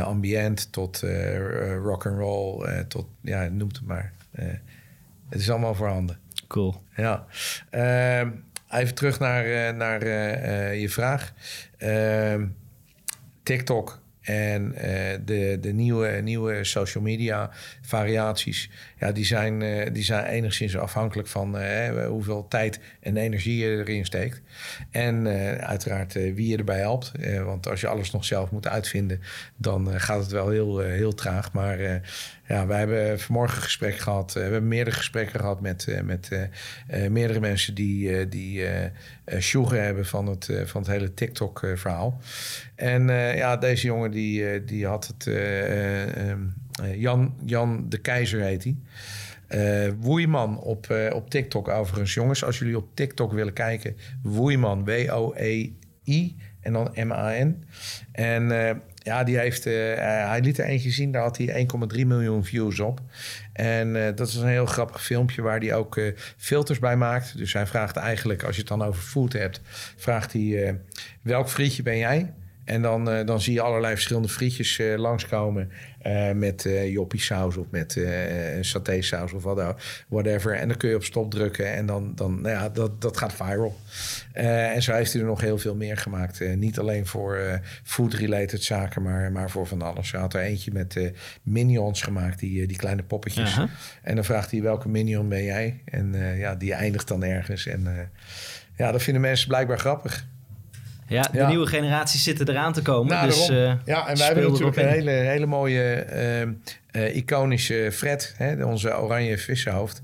ambient, 0.00 0.72
tot 0.72 1.04
rock 1.82 2.06
and 2.06 2.18
roll, 2.18 2.84
tot 2.84 3.06
ja, 3.20 3.48
noem 3.48 3.68
het 3.68 3.80
maar. 3.82 4.12
het 5.28 5.40
is 5.40 5.50
allemaal 5.50 5.74
voorhanden. 5.74 6.18
Cool. 6.46 6.82
Ja. 6.96 7.26
Ehm, 7.70 8.30
even 8.70 8.94
terug 8.94 9.18
naar, 9.18 9.74
naar 9.74 10.04
je 10.74 10.88
vraag. 10.88 11.32
TikTok 13.46 14.00
en 14.20 14.72
uh, 14.74 14.80
de, 15.24 15.58
de 15.60 15.72
nieuwe, 15.72 16.08
nieuwe 16.08 16.64
social 16.64 17.02
media 17.02 17.50
variaties, 17.82 18.70
ja, 18.98 19.12
die, 19.12 19.24
zijn, 19.24 19.60
uh, 19.60 19.86
die 19.92 20.04
zijn 20.04 20.24
enigszins 20.24 20.76
afhankelijk 20.76 21.28
van 21.28 21.60
uh, 21.60 22.06
hoeveel 22.06 22.48
tijd 22.48 22.80
en 23.00 23.16
energie 23.16 23.56
je 23.56 23.76
erin 23.76 24.04
steekt. 24.04 24.42
En 24.90 25.26
uiteraard 25.60 26.12
wie 26.12 26.46
je 26.46 26.56
erbij 26.56 26.78
helpt. 26.78 27.12
want 27.44 27.68
als 27.68 27.80
je 27.80 27.86
alles 27.86 28.10
nog 28.10 28.24
zelf 28.24 28.50
moet 28.50 28.68
uitvinden, 28.68 29.20
dan 29.56 30.00
gaat 30.00 30.20
het 30.20 30.30
wel 30.30 30.48
heel, 30.48 30.78
heel 30.78 31.14
traag. 31.14 31.52
Maar 31.52 32.02
ja, 32.48 32.66
wij 32.66 32.78
hebben 32.78 33.20
vanmorgen 33.20 33.62
gesprek 33.62 33.98
gehad. 33.98 34.32
we 34.32 34.40
hebben 34.40 34.68
meerdere 34.68 34.96
gesprekken 34.96 35.40
gehad 35.40 35.60
met, 35.60 36.02
met 36.04 36.48
meerdere 37.08 37.40
mensen 37.40 37.74
die, 37.74 38.28
die 38.28 38.60
uh, 39.24 39.70
hebben 39.70 40.06
van 40.06 40.26
het, 40.26 40.50
van 40.64 40.80
het 40.80 40.90
hele 40.90 41.14
TikTok-verhaal. 41.14 42.20
En 42.74 43.08
ja, 43.36 43.56
deze 43.56 43.86
jongen 43.86 44.10
die, 44.10 44.64
die 44.64 44.86
had 44.86 45.06
het... 45.06 45.26
Ehm, 45.26 46.40
Jan, 46.84 47.34
Jan 47.44 47.88
de 47.88 47.98
Keizer 47.98 48.40
heet 48.40 48.64
hij. 48.64 48.76
Uh, 49.48 49.92
Woeiman 50.00 50.58
op, 50.58 50.86
uh, 50.90 51.14
op 51.14 51.30
TikTok 51.30 51.68
overigens. 51.68 52.14
Jongens, 52.14 52.44
als 52.44 52.58
jullie 52.58 52.76
op 52.76 52.88
TikTok 52.94 53.32
willen 53.32 53.52
kijken. 53.52 53.96
Woeiman, 54.22 54.84
W-O-E-I 54.84 56.36
en 56.60 56.72
dan 56.72 56.90
M-A-N. 56.94 57.64
En 58.12 58.48
ja, 58.94 59.24
die 59.24 59.38
heeft, 59.38 59.64
hij 59.64 60.40
liet 60.42 60.58
er 60.58 60.64
eentje 60.64 60.90
zien. 60.90 61.12
Daar 61.12 61.22
had 61.22 61.36
hij 61.36 61.66
1,3 61.96 62.06
miljoen 62.06 62.44
views 62.44 62.80
op. 62.80 63.00
En 63.52 64.14
dat 64.14 64.28
is 64.28 64.34
een 64.34 64.48
heel 64.48 64.66
grappig 64.66 65.04
filmpje 65.04 65.42
waar 65.42 65.58
hij 65.58 65.74
ook 65.74 66.00
filters 66.36 66.78
bij 66.78 66.96
maakt. 66.96 67.38
Dus 67.38 67.52
hij 67.52 67.66
vraagt 67.66 67.96
eigenlijk, 67.96 68.42
als 68.42 68.54
je 68.54 68.60
het 68.60 68.70
dan 68.70 68.82
over 68.82 69.02
food 69.02 69.32
hebt... 69.32 69.60
vraagt 69.96 70.32
hij, 70.32 70.80
welk 71.22 71.48
frietje 71.48 71.82
ben 71.82 71.98
jij? 71.98 72.32
En 72.66 72.82
dan, 72.82 73.12
uh, 73.12 73.26
dan 73.26 73.40
zie 73.40 73.52
je 73.52 73.60
allerlei 73.60 73.94
verschillende 73.94 74.28
frietjes 74.28 74.78
uh, 74.78 74.98
langskomen. 74.98 75.70
Uh, 76.06 76.30
met 76.30 76.64
uh, 76.64 76.92
joppie 76.92 77.20
saus 77.20 77.56
of 77.56 77.66
met 77.70 78.06
saté 78.60 79.02
saus 79.02 79.32
of 79.32 79.42
wat, 79.42 79.74
whatever. 80.08 80.54
En 80.54 80.68
dan 80.68 80.76
kun 80.76 80.88
je 80.88 80.94
op 80.94 81.04
stop 81.04 81.30
drukken 81.30 81.72
en 81.72 81.86
dan, 81.86 82.12
dan 82.14 82.40
nou 82.40 82.54
ja, 82.54 82.68
dat, 82.68 83.00
dat 83.00 83.16
gaat 83.16 83.32
viral. 83.32 83.76
en 84.32 84.82
zo 84.82 84.92
heeft 84.92 85.12
hij 85.12 85.22
er 85.22 85.28
nog 85.28 85.40
heel 85.40 85.58
veel 85.58 85.74
meer 85.74 85.96
gemaakt. 85.96 86.56
niet 86.56 86.78
alleen 86.78 87.06
voor 87.06 87.60
food-related 87.82 88.62
zaken, 88.62 89.02
maar, 89.02 89.32
maar 89.32 89.50
voor 89.50 89.66
van 89.66 89.82
alles. 89.82 90.12
Hij 90.12 90.20
had 90.20 90.34
er 90.34 90.40
eentje 90.40 90.72
met 90.72 91.12
minions 91.42 92.02
gemaakt, 92.02 92.38
die, 92.38 92.66
die 92.66 92.76
kleine 92.76 93.02
poppetjes. 93.02 93.54
-huh. 93.54 93.68
En 94.02 94.14
dan 94.14 94.24
vraagt 94.24 94.50
hij 94.50 94.62
welke 94.62 94.88
minion 94.88 95.28
ben 95.28 95.44
jij? 95.44 95.80
En 95.84 96.14
ja, 96.36 96.54
die 96.54 96.72
eindigt 96.72 97.08
dan 97.08 97.24
ergens. 97.24 97.66
En 97.66 98.10
ja, 98.76 98.92
dat 98.92 99.02
vinden 99.02 99.22
mensen 99.22 99.48
blijkbaar 99.48 99.78
grappig. 99.78 100.26
Ja, 101.08 101.22
de 101.22 101.38
ja. 101.38 101.48
nieuwe 101.48 101.66
generaties 101.66 102.22
zitten 102.22 102.48
eraan 102.48 102.72
te 102.72 102.82
komen. 102.82 103.12
Nou, 103.12 103.26
dus, 103.26 103.50
uh, 103.50 103.72
ja, 103.84 104.08
en 104.08 104.16
wij 104.16 104.26
hebben 104.26 104.50
natuurlijk 104.50 104.76
een 104.76 104.88
hele, 104.88 105.10
hele 105.10 105.46
mooie 105.46 106.06
uh, 106.92 107.02
uh, 107.02 107.16
iconische 107.16 107.88
Fred, 107.92 108.34
hè, 108.36 108.64
onze 108.64 108.96
oranje 108.96 109.38
vissenhoofd. 109.38 110.02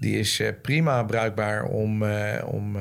Die 0.00 0.18
is 0.18 0.42
prima 0.62 1.02
bruikbaar 1.02 1.64
om, 1.64 2.04
om 2.44 2.76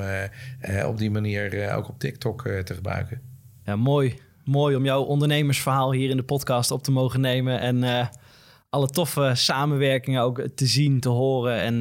op 0.85 0.97
die 0.97 1.11
manier 1.11 1.73
ook 1.75 1.89
op 1.89 1.99
TikTok 1.99 2.41
te 2.63 2.73
gebruiken. 2.73 3.21
Ja, 3.65 3.75
mooi. 3.75 4.19
Mooi 4.43 4.75
om 4.75 4.85
jouw 4.85 5.01
ondernemersverhaal 5.01 5.91
hier 5.91 6.09
in 6.09 6.17
de 6.17 6.23
podcast 6.23 6.71
op 6.71 6.83
te 6.83 6.91
mogen 6.91 7.21
nemen. 7.21 7.59
En 7.59 8.09
alle 8.71 8.87
toffe 8.87 9.31
samenwerkingen 9.33 10.21
ook 10.21 10.41
te 10.55 10.65
zien, 10.65 10.99
te 10.99 11.09
horen. 11.09 11.59
En 11.59 11.77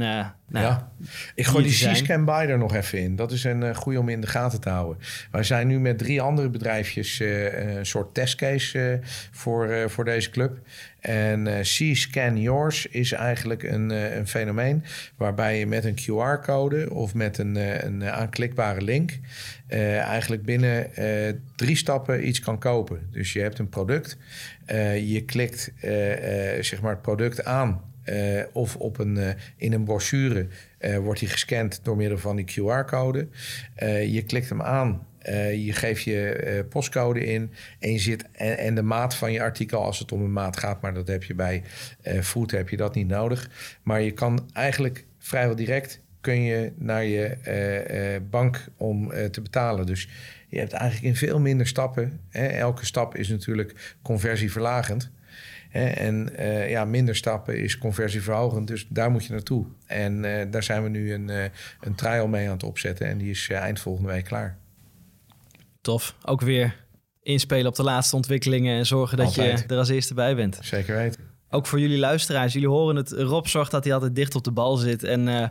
nou, 0.51 0.67
ja. 0.67 0.93
Ik 1.35 1.47
gooi 1.47 1.65
die. 1.65 1.93
C-Scan 1.93 2.25
Buy 2.25 2.35
er 2.35 2.59
nog 2.59 2.75
even 2.75 2.99
in. 2.99 3.17
Dat 3.17 3.33
is 3.33 3.45
een 3.45 3.63
uh, 3.63 3.75
goede 3.75 3.99
om 3.99 4.09
in 4.09 4.21
de 4.21 4.27
gaten 4.27 4.61
te 4.61 4.69
houden. 4.69 5.03
Wij 5.31 5.43
zijn 5.43 5.67
nu 5.67 5.81
met 5.81 5.99
drie 5.99 6.21
andere 6.21 6.49
bedrijfjes 6.49 7.21
uh, 7.21 7.77
een 7.77 7.87
soort 7.87 8.15
testcase 8.15 9.01
voor, 9.31 9.91
voor 9.91 10.05
deze 10.05 10.31
club. 10.31 10.59
En 11.01 11.45
C-Scan 11.61 12.41
Yours 12.41 12.87
is 12.87 13.13
eigenlijk 13.13 13.63
een, 13.63 13.91
een 13.91 14.27
fenomeen 14.27 14.85
waarbij 15.17 15.59
je 15.59 15.67
met 15.67 15.85
een 15.85 15.99
QR-code 15.99 16.91
of 16.91 17.15
met 17.15 17.39
een, 17.39 17.57
een 17.87 18.05
aanklikbare 18.05 18.83
link 18.83 19.19
eigenlijk 19.69 20.43
binnen 20.43 20.91
drie 21.57 21.77
stappen 21.77 22.29
iets 22.29 22.41
kan 22.41 22.59
kopen. 22.59 23.09
Dus 23.11 23.33
je 23.33 23.41
hebt 23.41 23.59
een 23.59 23.69
product, 23.69 24.17
je 25.05 25.23
klikt 25.27 25.73
zeg 26.61 26.81
maar 26.81 26.93
het 26.93 27.03
product 27.03 27.45
aan 27.45 27.91
uh, 28.05 28.43
of 28.53 28.77
op 28.77 28.99
een, 28.99 29.17
uh, 29.17 29.29
in 29.57 29.73
een 29.73 29.85
brochure 29.85 30.47
uh, 30.81 30.99
wordt 30.99 31.21
hij 31.21 31.29
gescand 31.29 31.81
door 31.83 31.97
middel 31.97 32.19
van 32.19 32.37
die 32.37 32.51
QR-code. 32.51 33.29
je 34.07 34.23
klikt 34.27 34.49
hem 34.49 34.63
aan, 34.63 35.07
je 35.65 35.73
geeft 35.73 36.03
je 36.03 36.67
postcode 36.69 37.25
in 37.25 37.53
en, 37.79 37.93
je 37.93 37.99
zit, 37.99 38.25
en, 38.33 38.59
en, 38.59 38.75
de 38.75 38.83
maat 38.83 39.15
van 39.15 39.33
je 39.33 39.41
artikel 39.41 39.85
als 39.85 39.99
het 39.99 40.13
om 40.13 40.23
een 40.23 40.33
maat 40.33 40.57
gaat. 40.57 40.81
Maar 40.81 40.95
dat 40.95 41.09
heb 41.09 41.25
je 41.25 41.35
bij 41.35 41.63
food 42.23 42.51
heb 42.51 42.69
je 42.69 42.77
dat 42.77 42.95
niet 42.95 43.09
nodig. 43.09 43.51
Maar 43.83 44.03
je 44.03 44.11
kan 44.11 44.49
eigenlijk 44.53 45.05
vrijwel 45.19 45.57
direct 45.57 46.01
kun 46.21 46.43
je 46.43 46.73
naar 46.77 47.05
je 47.05 48.21
bank 48.31 48.65
om 48.77 49.13
te 49.31 49.41
betalen. 49.41 49.87
Dus 49.87 50.09
je 50.49 50.59
hebt 50.59 50.73
eigenlijk 50.73 51.05
in 51.05 51.17
veel 51.17 51.41
minder 51.41 51.67
stappen. 51.67 52.21
Hè, 52.29 52.47
elke 52.47 52.87
stap 52.87 53.17
is 53.17 53.29
natuurlijk 53.29 53.97
conversieverlagend. 54.03 55.11
En 55.71 56.29
uh, 56.39 56.71
ja, 56.71 56.85
minder 56.85 57.17
stappen 57.17 57.59
is 57.59 57.79
conversieverhogend, 57.79 58.67
dus 58.67 58.87
daar 58.89 59.11
moet 59.11 59.25
je 59.25 59.33
naartoe. 59.33 59.67
En 59.87 60.25
uh, 60.25 60.43
daar 60.51 60.63
zijn 60.63 60.83
we 60.83 60.89
nu 60.89 61.13
een, 61.13 61.29
uh, 61.29 61.45
een 61.81 61.95
trial 61.95 62.29
mee 62.29 62.47
aan 62.47 62.53
het 62.53 62.63
opzetten 62.63 63.07
en 63.07 63.19
die 63.19 63.31
is 63.31 63.49
eind 63.51 63.81
volgende 63.81 64.11
week 64.11 64.25
klaar. 64.25 64.57
Tof. 65.81 66.15
Ook 66.25 66.41
weer 66.41 66.87
inspelen 67.23 67.67
op 67.67 67.75
de 67.75 67.83
laatste 67.83 68.17
ontwikkelingen 68.17 68.79
en 68.79 68.87
zorgen 68.87 69.17
dat 69.17 69.27
altijd. 69.27 69.61
je 69.61 69.67
er 69.67 69.79
als 69.79 69.89
eerste 69.89 70.15
bij 70.15 70.37
bent. 70.37 70.59
Zeker 70.63 70.97
weten. 70.97 71.21
Ook 71.51 71.67
voor 71.67 71.81
jullie 71.81 71.99
luisteraars, 71.99 72.53
jullie 72.53 72.69
horen 72.69 72.97
het. 72.97 73.13
Rob 73.13 73.47
zorgt 73.47 73.71
dat 73.71 73.85
hij 73.85 73.95
altijd 73.95 74.15
dicht 74.15 74.35
op 74.35 74.45
de 74.45 74.51
bal 74.51 74.77
zit. 74.77 75.03
En 75.03 75.25
nou 75.25 75.51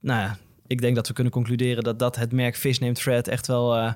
ja, 0.00 0.38
ik 0.66 0.80
denk 0.80 0.94
dat 0.94 1.08
we 1.08 1.14
kunnen 1.14 1.32
concluderen 1.32 1.84
dat 1.84 1.98
dat 1.98 2.16
het 2.16 2.32
merk 2.32 2.56
Fish 2.56 2.78
Named 2.78 3.00
Fred 3.00 3.28
echt 3.28 3.46
wel 3.46 3.94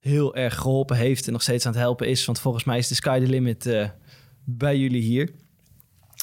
heel 0.00 0.34
erg 0.34 0.54
geholpen 0.54 0.96
heeft 0.96 1.26
en 1.26 1.32
nog 1.32 1.42
steeds 1.42 1.66
aan 1.66 1.72
het 1.72 1.80
helpen 1.80 2.08
is. 2.08 2.24
Want 2.24 2.40
volgens 2.40 2.64
mij 2.64 2.78
is 2.78 2.88
de 2.88 2.94
sky 2.94 3.20
the 3.20 3.26
limit 3.26 3.90
bij 4.44 4.78
jullie 4.78 5.02
hier. 5.02 5.30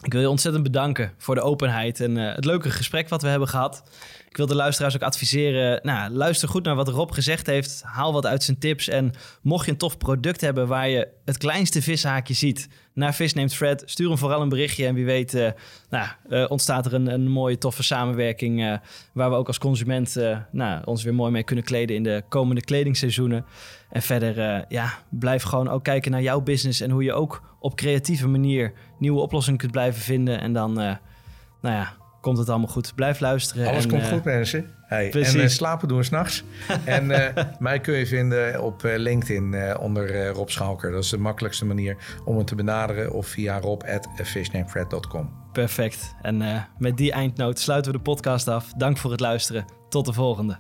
Ik 0.04 0.12
wil 0.12 0.22
je 0.22 0.30
ontzettend 0.30 0.64
bedanken 0.64 1.14
voor 1.18 1.36
de 1.36 1.42
openheid 1.42 2.00
en 2.00 2.16
het 2.16 2.46
leuke 2.46 2.70
gesprek 2.70 3.10
wat 3.10 3.22
we 3.22 3.28
hebben 3.28 3.48
gehad. 3.48 3.84
Ik 4.34 4.40
wil 4.40 4.48
de 4.48 4.56
luisteraars 4.56 4.96
ook 4.96 5.02
adviseren, 5.02 5.80
nou, 5.84 6.12
luister 6.12 6.50
goed 6.50 6.64
naar 6.64 6.76
wat 6.76 6.88
Rob 6.88 7.12
gezegd 7.12 7.48
heeft. 7.48 7.82
Haal 7.86 8.14
wat 8.14 8.26
uit 8.26 8.44
zijn 8.44 8.58
tips. 8.58 8.88
En 8.88 9.12
mocht 9.42 9.66
je 9.66 9.72
een 9.72 9.78
tof 9.78 9.98
product 9.98 10.42
hebben 10.42 10.68
waar 10.68 10.90
je 10.90 11.08
het 11.26 11.38
kleinste 11.38 11.82
vishaakje 11.82 12.34
ziet 12.34 12.68
naar 12.94 13.14
Vis 13.14 13.34
Named 13.34 13.56
Fred, 13.56 13.84
stuur 13.86 14.08
hem 14.08 14.18
vooral 14.18 14.42
een 14.42 14.50
berichtje. 14.50 14.86
En 14.86 14.94
wie 14.94 15.06
weet 15.06 15.34
uh, 15.34 15.50
nou, 15.90 16.08
uh, 16.30 16.46
ontstaat 16.50 16.86
er 16.86 16.94
een, 16.94 17.08
een 17.08 17.28
mooie 17.28 17.58
toffe 17.58 17.84
samenwerking 17.84 18.62
uh, 18.62 18.78
waar 19.14 19.30
we 19.30 19.36
ook 19.36 19.48
als 19.48 19.58
consument 19.58 20.18
nou, 20.52 20.82
ons 20.86 21.04
weer 21.04 21.14
mooi 21.14 21.32
mee 21.32 21.44
kunnen 21.44 21.66
kleden 21.66 21.96
in 21.96 22.04
de 22.04 22.24
komende 22.30 22.62
kledingseizoenen. 22.62 23.46
En 23.90 24.02
verder, 24.02 24.66
ja, 24.68 24.94
blijf 25.10 25.44
gewoon 25.44 25.70
ook 25.70 25.84
kijken 25.84 26.12
naar 26.12 26.22
jouw 26.22 26.42
business 26.42 26.82
en 26.82 26.90
hoe 26.90 27.04
je 27.04 27.14
ook 27.14 27.56
op 27.60 27.76
creatieve 27.76 28.28
manier 28.28 28.74
nieuwe 29.00 29.22
oplossingen 29.22 29.60
kunt 29.60 29.72
blijven 29.72 30.02
vinden. 30.02 30.40
En 30.40 30.54
dan, 30.54 30.74
nou 30.74 30.98
ja, 31.62 31.94
komt 32.24 32.38
het 32.38 32.50
allemaal 32.50 32.68
goed. 32.68 32.96
Blijf 32.96 33.20
luisteren. 33.20 33.68
Alles 33.68 33.84
en, 33.84 33.90
komt 33.90 34.08
goed, 34.08 34.24
mensen. 34.24 34.66
Hey, 34.86 35.12
en 35.12 35.38
uh, 35.38 35.48
slapen 35.48 35.88
doen 35.88 35.98
we 35.98 36.04
s'nachts. 36.04 36.44
en 36.86 37.10
uh, 37.10 37.28
mij 37.60 37.80
kun 37.80 37.94
je 37.94 38.08
vinden 38.08 38.64
op 38.64 38.82
LinkedIn 38.84 39.78
onder 39.78 40.28
Rob 40.28 40.50
Schalker. 40.50 40.92
Dat 40.92 41.04
is 41.04 41.10
de 41.10 41.18
makkelijkste 41.18 41.66
manier 41.66 41.98
om 42.26 42.36
me 42.36 42.44
te 42.44 42.56
benaderen. 42.56 43.12
Of 43.12 43.28
via 43.28 43.60
rob.fishnamefred.com. 43.60 45.30
Perfect. 45.52 46.16
En 46.22 46.68
met 46.78 46.98
die 46.98 47.12
eindnoot 47.12 47.60
sluiten 47.60 47.92
we 47.92 47.98
de 47.98 48.04
podcast 48.04 48.48
af. 48.48 48.74
Dank 48.78 48.98
voor 48.98 49.12
het 49.12 49.20
luisteren. 49.20 49.66
Tot 49.90 50.06
de 50.06 50.14
volgende. 50.14 50.60